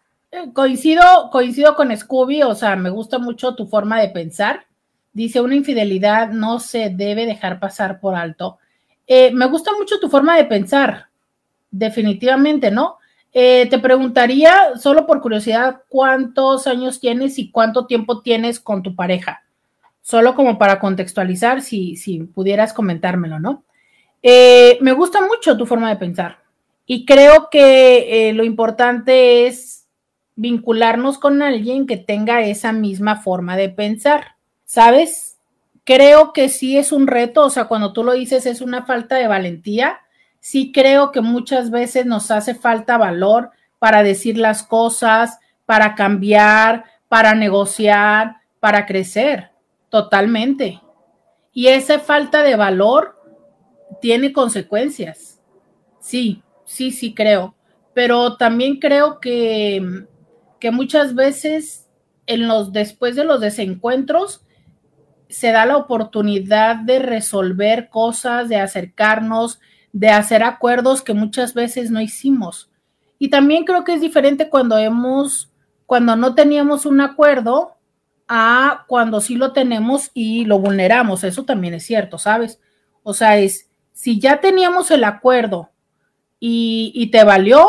[0.00, 0.10] Eh,
[0.52, 4.66] coincido, coincido con Scooby, o sea, me gusta mucho tu forma de pensar.
[5.12, 8.58] Dice, una infidelidad no se debe dejar pasar por alto.
[9.06, 11.06] Eh, me gusta mucho tu forma de pensar,
[11.70, 12.98] definitivamente, ¿no?
[13.32, 18.94] Eh, te preguntaría, solo por curiosidad, ¿cuántos años tienes y cuánto tiempo tienes con tu
[18.94, 19.42] pareja?
[20.00, 23.64] Solo como para contextualizar, si, si pudieras comentármelo, ¿no?
[24.22, 26.38] Eh, me gusta mucho tu forma de pensar
[26.84, 29.79] y creo que lo importante es
[30.36, 35.38] vincularnos con alguien que tenga esa misma forma de pensar, ¿sabes?
[35.84, 39.16] Creo que sí es un reto, o sea, cuando tú lo dices es una falta
[39.16, 40.00] de valentía,
[40.38, 46.84] sí creo que muchas veces nos hace falta valor para decir las cosas, para cambiar,
[47.08, 49.50] para negociar, para crecer,
[49.88, 50.80] totalmente.
[51.52, 53.16] Y esa falta de valor
[54.00, 55.40] tiene consecuencias.
[55.98, 57.54] Sí, sí, sí creo.
[57.92, 60.06] Pero también creo que,
[60.60, 61.88] que muchas veces
[62.26, 64.42] en los después de los desencuentros
[65.28, 69.60] se da la oportunidad de resolver cosas, de acercarnos,
[69.92, 72.70] de hacer acuerdos que muchas veces no hicimos.
[73.18, 75.52] Y también creo que es diferente cuando hemos,
[75.86, 77.76] cuando no teníamos un acuerdo
[78.28, 81.24] a cuando sí lo tenemos y lo vulneramos.
[81.24, 82.60] Eso también es cierto, ¿sabes?
[83.02, 85.70] O sea, es, si ya teníamos el acuerdo
[86.38, 87.66] y, y te valió,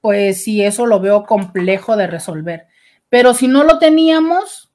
[0.00, 2.66] pues sí, eso lo veo complejo de resolver.
[3.08, 4.70] Pero si no lo teníamos,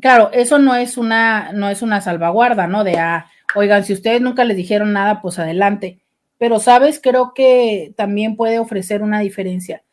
[0.00, 2.84] claro, eso no es una, no es una salvaguarda, ¿no?
[2.84, 6.00] De, ah, Oigan, si ustedes nunca les dijeron nada, pues adelante.
[6.38, 6.98] Pero, ¿sabes?
[7.00, 9.84] Creo que también puede ofrecer una diferencia.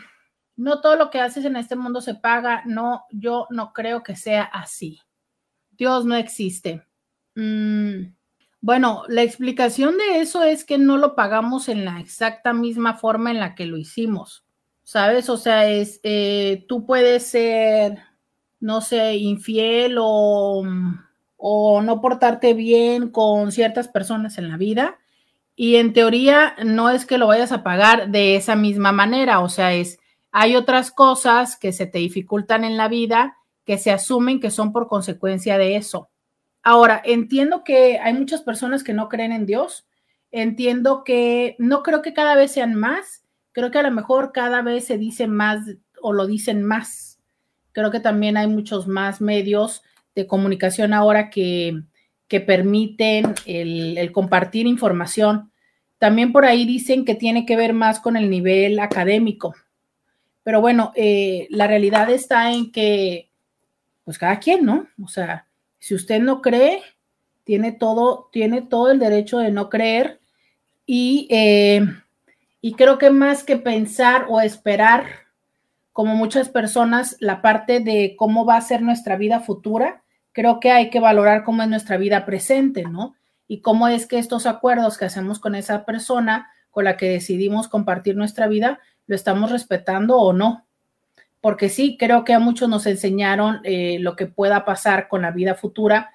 [0.57, 2.62] no todo lo que haces en este mundo se paga.
[2.66, 5.01] No, yo no creo que sea así.
[5.73, 6.86] Dios no existe.
[7.35, 8.15] Mm.
[8.61, 13.31] Bueno, la explicación de eso es que no lo pagamos en la exacta misma forma
[13.32, 14.45] en la que lo hicimos,
[14.82, 15.28] ¿sabes?
[15.28, 17.99] O sea, es, eh, tú puedes ser,
[18.59, 20.65] no sé, infiel o,
[21.39, 24.98] o no portarte bien con ciertas personas en la vida
[25.56, 29.48] y en teoría no es que lo vayas a pagar de esa misma manera, o
[29.48, 29.98] sea, es,
[30.31, 34.73] hay otras cosas que se te dificultan en la vida que se asumen que son
[34.73, 36.10] por consecuencia de eso.
[36.62, 39.86] Ahora, entiendo que hay muchas personas que no creen en Dios.
[40.31, 43.24] Entiendo que no creo que cada vez sean más.
[43.52, 45.60] Creo que a lo mejor cada vez se dice más
[46.01, 47.20] o lo dicen más.
[47.73, 49.82] Creo que también hay muchos más medios
[50.19, 51.81] de comunicación ahora que,
[52.27, 55.53] que permiten el, compartir información.
[55.99, 59.55] También por ahí dicen que tiene que ver más con el nivel académico.
[60.43, 63.31] Pero bueno, eh, la realidad está en que,
[64.05, 64.89] pues cada quien, ¿no?
[65.03, 65.47] O sea,
[65.78, 66.82] si usted no cree,
[67.45, 70.19] tiene todo, tiene todo el derecho de no creer
[70.85, 71.86] y, eh,
[72.61, 75.07] y creo que más que pensar o esperar,
[75.93, 80.03] como muchas personas, la parte de cómo va a ser nuestra vida futura,
[80.39, 83.16] creo que hay que valorar cómo es nuestra vida presente, ¿no?
[83.48, 87.66] Y cómo es que estos acuerdos que hacemos con esa persona con la que decidimos
[87.66, 88.78] compartir nuestra vida,
[89.09, 90.69] lo estamos respetando o no
[91.40, 95.31] porque sí, creo que a muchos nos enseñaron eh, lo que pueda pasar con la
[95.31, 96.10] vida futura,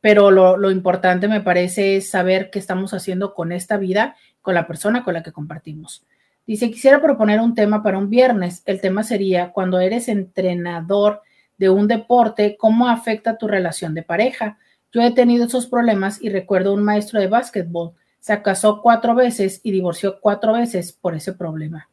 [0.00, 4.54] pero lo, lo, importante me parece es saber qué estamos haciendo con esta vida, con
[4.54, 6.04] la persona con la que compartimos.
[6.46, 8.62] Dice, quisiera proponer un tema para un viernes.
[8.66, 11.22] El tema sería, cuando eres entrenador
[11.58, 14.58] de un deporte, ¿cómo afecta tu relación de pareja?
[14.92, 17.92] Yo he tenido esos problemas y recuerdo un maestro de básquetbol.
[18.20, 21.88] Se casó cuatro veces y divorció cuatro veces por ese problema.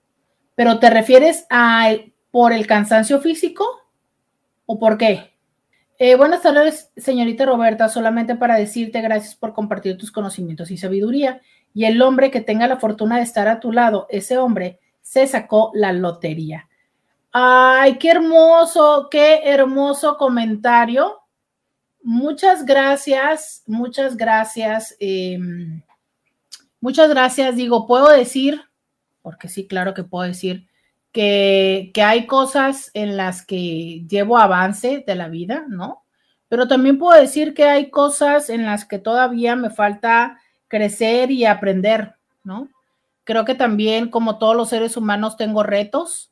[0.56, 1.94] Pero te refieres a
[2.32, 3.66] por el cansancio físico
[4.66, 5.32] o por qué?
[6.00, 11.42] Eh, buenas tardes, señorita Roberta, solamente para decirte gracias por compartir tus conocimientos y sabiduría.
[11.74, 15.28] Y el hombre que tenga la fortuna de estar a tu lado, ese hombre se
[15.28, 16.68] sacó la lotería.
[17.34, 21.22] Ay, qué hermoso, qué hermoso comentario.
[22.04, 24.98] Muchas gracias, muchas gracias.
[25.00, 25.40] Eh,
[26.82, 28.62] muchas gracias, digo, puedo decir,
[29.22, 30.68] porque sí, claro que puedo decir,
[31.14, 36.04] que, hay cosas en las que llevo avance de la vida, ¿no?
[36.50, 41.46] Pero también puedo decir que hay cosas en las que todavía me falta crecer y
[41.46, 42.70] aprender, ¿no?
[43.24, 46.31] Creo que también, como todos los seres humanos, tengo retos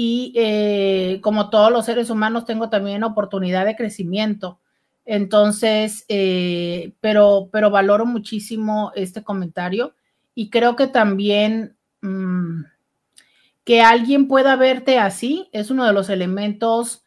[0.00, 4.60] y eh, como todos los seres humanos, tengo también oportunidad de crecimiento.
[5.04, 9.96] Entonces, eh, pero, pero valoro muchísimo este comentario
[10.36, 11.76] y creo que también...
[12.00, 12.62] Mmm,
[13.64, 17.04] que alguien pueda verte así es uno de los elementos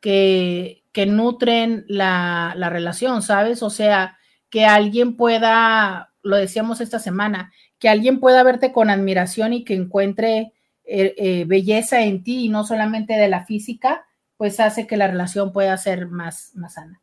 [0.00, 3.62] que, que nutren la, la, relación, ¿sabes?
[3.62, 4.16] O sea,
[4.48, 9.74] que alguien pueda, lo decíamos esta semana, que alguien pueda verte con admiración y que
[9.74, 10.54] encuentre
[10.90, 14.06] eh, eh, belleza en ti y no solamente de la física,
[14.38, 17.02] pues hace que la relación pueda ser más, más sana.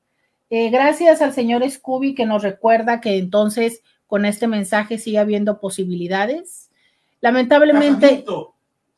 [0.50, 5.60] Eh, gracias al señor Scooby que nos recuerda que entonces con este mensaje sigue habiendo
[5.60, 6.72] posibilidades.
[7.22, 8.26] Lamentablemente...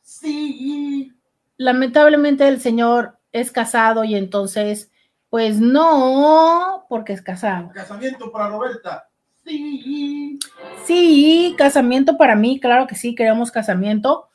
[0.00, 1.12] Sí.
[1.58, 4.90] Lamentablemente el señor es casado y entonces,
[5.28, 7.68] pues no, porque es casado.
[7.74, 9.10] Casamiento para Roberta.
[9.44, 10.38] Sí.
[10.86, 14.28] Sí, casamiento para mí, claro que sí, queremos casamiento.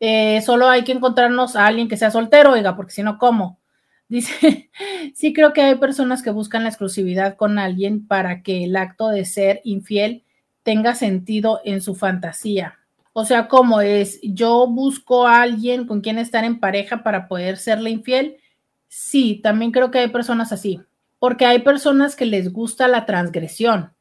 [0.00, 3.60] Eh, solo hay que encontrarnos a alguien que sea soltero, oiga, porque si no, ¿cómo?
[4.08, 4.70] Dice,
[5.14, 9.08] sí creo que hay personas que buscan la exclusividad con alguien para que el acto
[9.08, 10.24] de ser infiel
[10.62, 12.78] tenga sentido en su fantasía.
[13.12, 14.20] O sea, ¿cómo es?
[14.22, 18.36] Yo busco a alguien con quien estar en pareja para poder serle infiel.
[18.88, 20.80] Sí, también creo que hay personas así,
[21.18, 23.92] porque hay personas que les gusta la transgresión.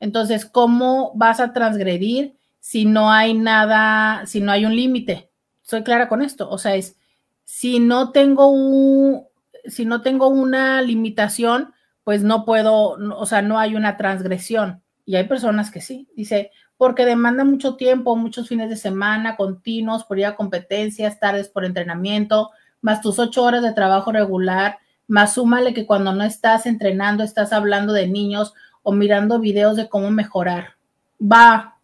[0.00, 5.25] Entonces, ¿cómo vas a transgredir si no hay nada, si no hay un límite?
[5.66, 6.48] Soy clara con esto.
[6.48, 6.96] O sea, es,
[7.44, 9.24] si no tengo un,
[9.66, 11.74] si no tengo una limitación,
[12.04, 14.82] pues no puedo, o sea, no hay una transgresión.
[15.04, 16.08] Y hay personas que sí.
[16.14, 21.48] Dice, porque demanda mucho tiempo, muchos fines de semana continuos por ir a competencias, tardes
[21.48, 24.78] por entrenamiento, más tus ocho horas de trabajo regular,
[25.08, 29.88] más súmale que cuando no estás entrenando, estás hablando de niños o mirando videos de
[29.88, 30.74] cómo mejorar.
[31.20, 31.78] Va.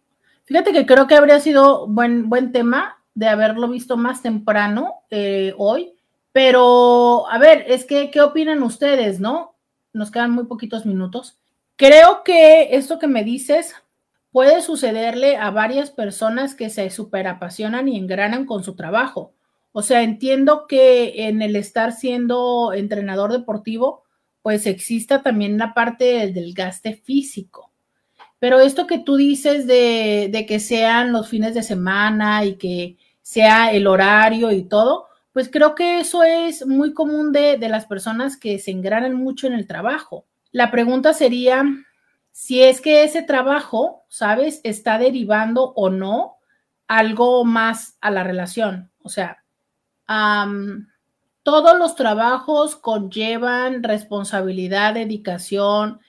[0.45, 5.53] Fíjate que creo que habría sido buen, buen tema de haberlo visto más temprano eh,
[5.57, 5.93] hoy,
[6.31, 9.55] pero a ver, es que, ¿qué opinan ustedes, no?
[9.93, 11.37] Nos quedan muy poquitos minutos.
[11.75, 13.75] Creo que esto que me dices
[14.31, 19.33] puede sucederle a varias personas que se superapasionan y engranan con su trabajo.
[19.71, 24.03] O sea, entiendo que en el estar siendo entrenador deportivo,
[24.41, 27.71] pues exista también la parte del gaste físico.
[28.39, 32.97] Pero esto que tú dices de, de, que sean los fines de semana y que
[33.23, 37.87] sea el horario y todo, pues creo que eso es muy común de, de las
[37.87, 40.27] personas que se engranan mucho en el trabajo.
[40.51, 41.65] La pregunta sería
[42.31, 46.37] si es que ese trabajo, ¿sabes?, está derivando o no
[46.87, 48.91] algo más a la relación.
[49.01, 49.43] O sea,
[51.43, 55.99] todos los trabajos conllevan responsabilidad, dedicación,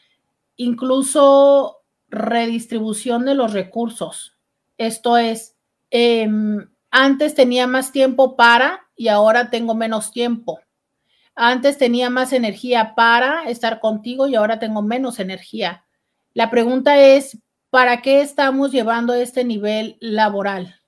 [0.57, 1.79] incluso
[2.09, 4.37] redistribución de los recursos.
[4.79, 5.57] Esto es,
[5.91, 10.61] em, antes tenía más tiempo para y ahora tengo menos tiempo.
[11.35, 15.85] Antes tenía más energía para estar contigo y ahora tengo menos energía.
[16.33, 17.39] La pregunta es,
[17.71, 20.81] ¿para qué estamos llevando este nivel laboral?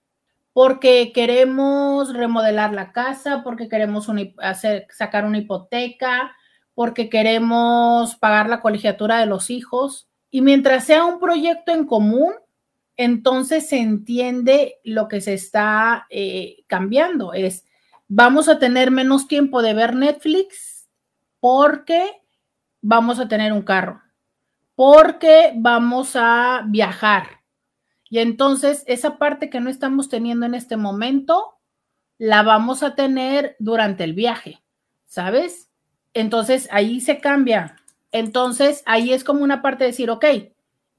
[0.57, 6.35] porque queremos remodelar la casa, porque queremos hacer, sacar una hipoteca,
[6.73, 10.09] porque queremos pagar la colegiatura de los hijos.
[10.31, 12.33] Y mientras sea un proyecto en común,
[12.97, 17.33] entonces se entiende lo que se está eh, cambiando.
[17.33, 17.65] Es,
[18.09, 20.89] vamos a tener menos tiempo de ver Netflix
[21.41, 22.23] porque
[22.81, 24.03] vamos a tener un carro,
[24.75, 27.37] porque vamos a viajar,
[28.09, 31.59] y entonces esa parte que no estamos teniendo en este momento,
[32.19, 34.63] la vamos a tener durante el viaje,
[35.07, 35.71] ¿sabes?
[36.15, 37.77] Entonces ahí se cambia.
[38.13, 40.25] Entonces ahí es como una parte de decir, ok,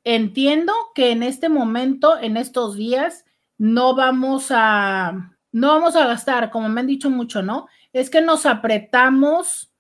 [0.07, 3.25] entiendo que en este momento, en estos días,
[3.57, 7.67] no vamos a, no vamos a gastar, como me han dicho mucho, ¿no?
[7.91, 9.73] Es que nos apretamos,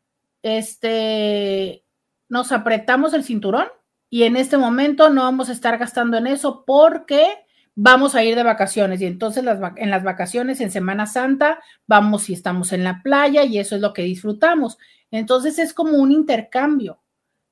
[0.43, 1.85] este,
[2.27, 3.67] nos apretamos el cinturón
[4.09, 8.35] y en este momento no vamos a estar gastando en eso porque vamos a ir
[8.35, 12.83] de vacaciones y entonces las, en las vacaciones en Semana Santa vamos y estamos en
[12.83, 14.77] la playa y eso es lo que disfrutamos.
[15.09, 16.99] Entonces es como un intercambio.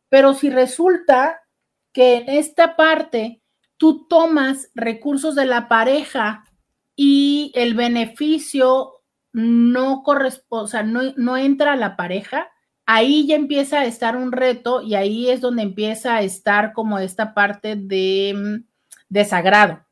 [0.10, 1.44] Pero si resulta
[1.95, 3.41] que en esta parte
[3.77, 6.43] tú tomas recursos de la pareja
[6.93, 9.01] y el beneficio
[9.31, 12.49] no corresponde, o sea, no, no entra a la pareja,
[12.85, 16.99] ahí ya empieza a estar un reto y ahí es donde empieza a estar como
[16.99, 18.67] esta parte de mm,
[19.07, 19.85] desagrado,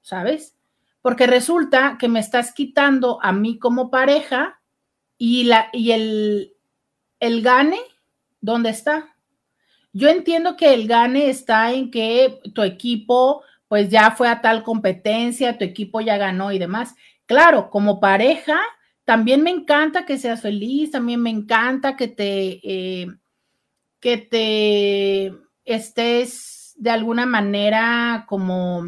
[0.00, 0.56] ¿sabes?
[1.02, 4.60] Porque resulta que me estás quitando a mí como pareja
[5.16, 6.52] y, la, y el,
[7.18, 7.80] el gane,
[8.40, 9.16] ¿dónde está?
[9.98, 14.62] Yo entiendo que el gane está en que tu equipo pues ya fue a tal
[14.62, 16.94] competencia, tu equipo ya ganó y demás.
[17.26, 18.60] Claro, como pareja,
[19.04, 23.08] también me encanta que seas feliz, también me encanta que te, eh,
[23.98, 25.34] que te
[25.64, 28.84] estés de alguna manera como,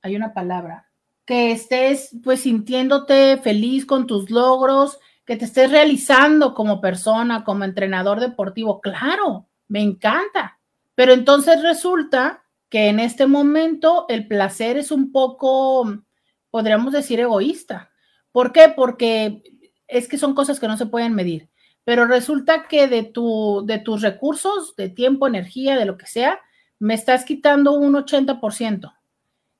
[0.00, 0.90] hay una palabra,
[1.26, 7.64] que estés pues sintiéndote feliz con tus logros, que te estés realizando como persona, como
[7.64, 8.80] entrenador deportivo.
[8.80, 10.58] Claro, me encanta.
[10.94, 16.02] Pero entonces resulta que en este momento el placer es un poco,
[16.50, 17.90] podríamos decir, egoísta.
[18.32, 18.72] ¿Por qué?
[18.74, 19.42] Porque
[19.86, 21.48] es que son cosas que no se pueden medir.
[21.84, 26.40] Pero resulta que de, tu, de tus recursos, de tiempo, energía, de lo que sea,
[26.78, 28.92] me estás quitando un 80%.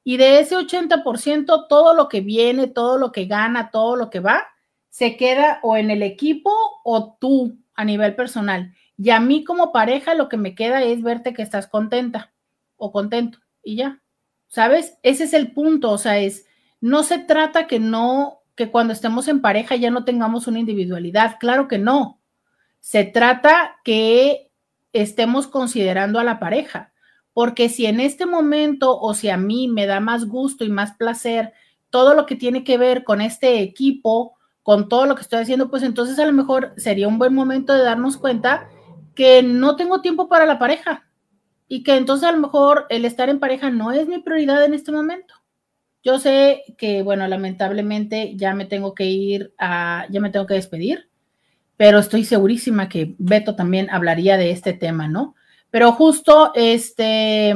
[0.03, 4.21] Y de ese 80%, todo lo que viene, todo lo que gana, todo lo que
[4.21, 4.49] va,
[4.89, 6.53] se queda o en el equipo
[6.85, 8.75] o tú a nivel personal.
[9.03, 12.35] Y a mí como pareja lo que me queda es verte que estás contenta
[12.77, 14.03] o contento y ya.
[14.49, 14.99] ¿Sabes?
[15.03, 16.45] Ese es el punto, o sea, es,
[16.83, 21.39] no se trata que no que cuando estemos en pareja ya no tengamos una individualidad.
[21.41, 22.21] Claro que no.
[22.81, 24.51] Se trata que
[24.93, 26.93] estemos considerando a la pareja,
[27.33, 30.93] porque si en este momento o si a mí me da más gusto y más
[30.97, 31.55] placer
[31.89, 35.71] todo lo que tiene que ver con este equipo, con todo lo que estoy haciendo,
[35.71, 38.69] pues entonces a lo mejor sería un buen momento de darnos cuenta
[39.15, 41.07] que no tengo tiempo para la pareja,
[41.73, 44.75] y que entonces a lo mejor el estar en pareja no es mi prioridad en
[44.75, 45.35] este momento.
[46.03, 50.55] Yo sé que, bueno, lamentablemente ya me tengo que ir a, ya me tengo que
[50.55, 51.09] despedir,
[51.77, 55.37] pero estoy segurísima que Beto también hablaría de este tema, ¿no?
[55.71, 57.55] Pero justo este,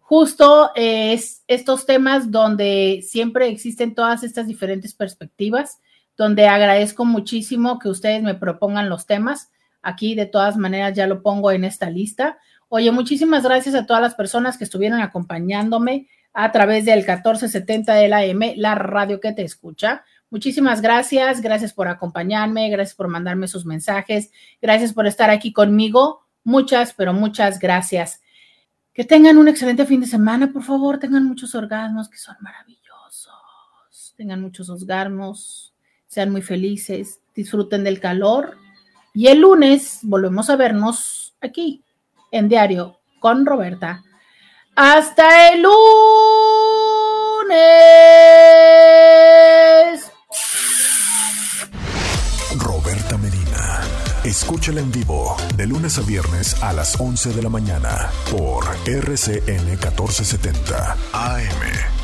[0.00, 5.78] justo es estos temas donde siempre existen todas estas diferentes perspectivas,
[6.16, 9.52] donde agradezco muchísimo que ustedes me propongan los temas.
[9.82, 12.38] Aquí de todas maneras ya lo pongo en esta lista.
[12.68, 18.08] Oye, muchísimas gracias a todas las personas que estuvieron acompañándome a través del 1470 de
[18.08, 20.04] la AM, la radio que te escucha.
[20.30, 24.30] Muchísimas gracias, gracias por acompañarme, gracias por mandarme sus mensajes,
[24.62, 26.24] gracias por estar aquí conmigo.
[26.44, 28.22] Muchas, pero muchas gracias.
[28.92, 34.14] Que tengan un excelente fin de semana, por favor, tengan muchos orgasmos que son maravillosos.
[34.16, 35.74] Tengan muchos orgasmos,
[36.06, 38.56] sean muy felices, disfruten del calor.
[39.12, 41.82] Y el lunes volvemos a vernos aquí
[42.30, 44.02] en Diario con Roberta
[44.76, 45.74] hasta el lunes.
[52.56, 53.80] Roberta Medina.
[54.24, 59.66] Escúchala en vivo de lunes a viernes a las 11 de la mañana por RCN
[59.66, 61.99] 1470 AM.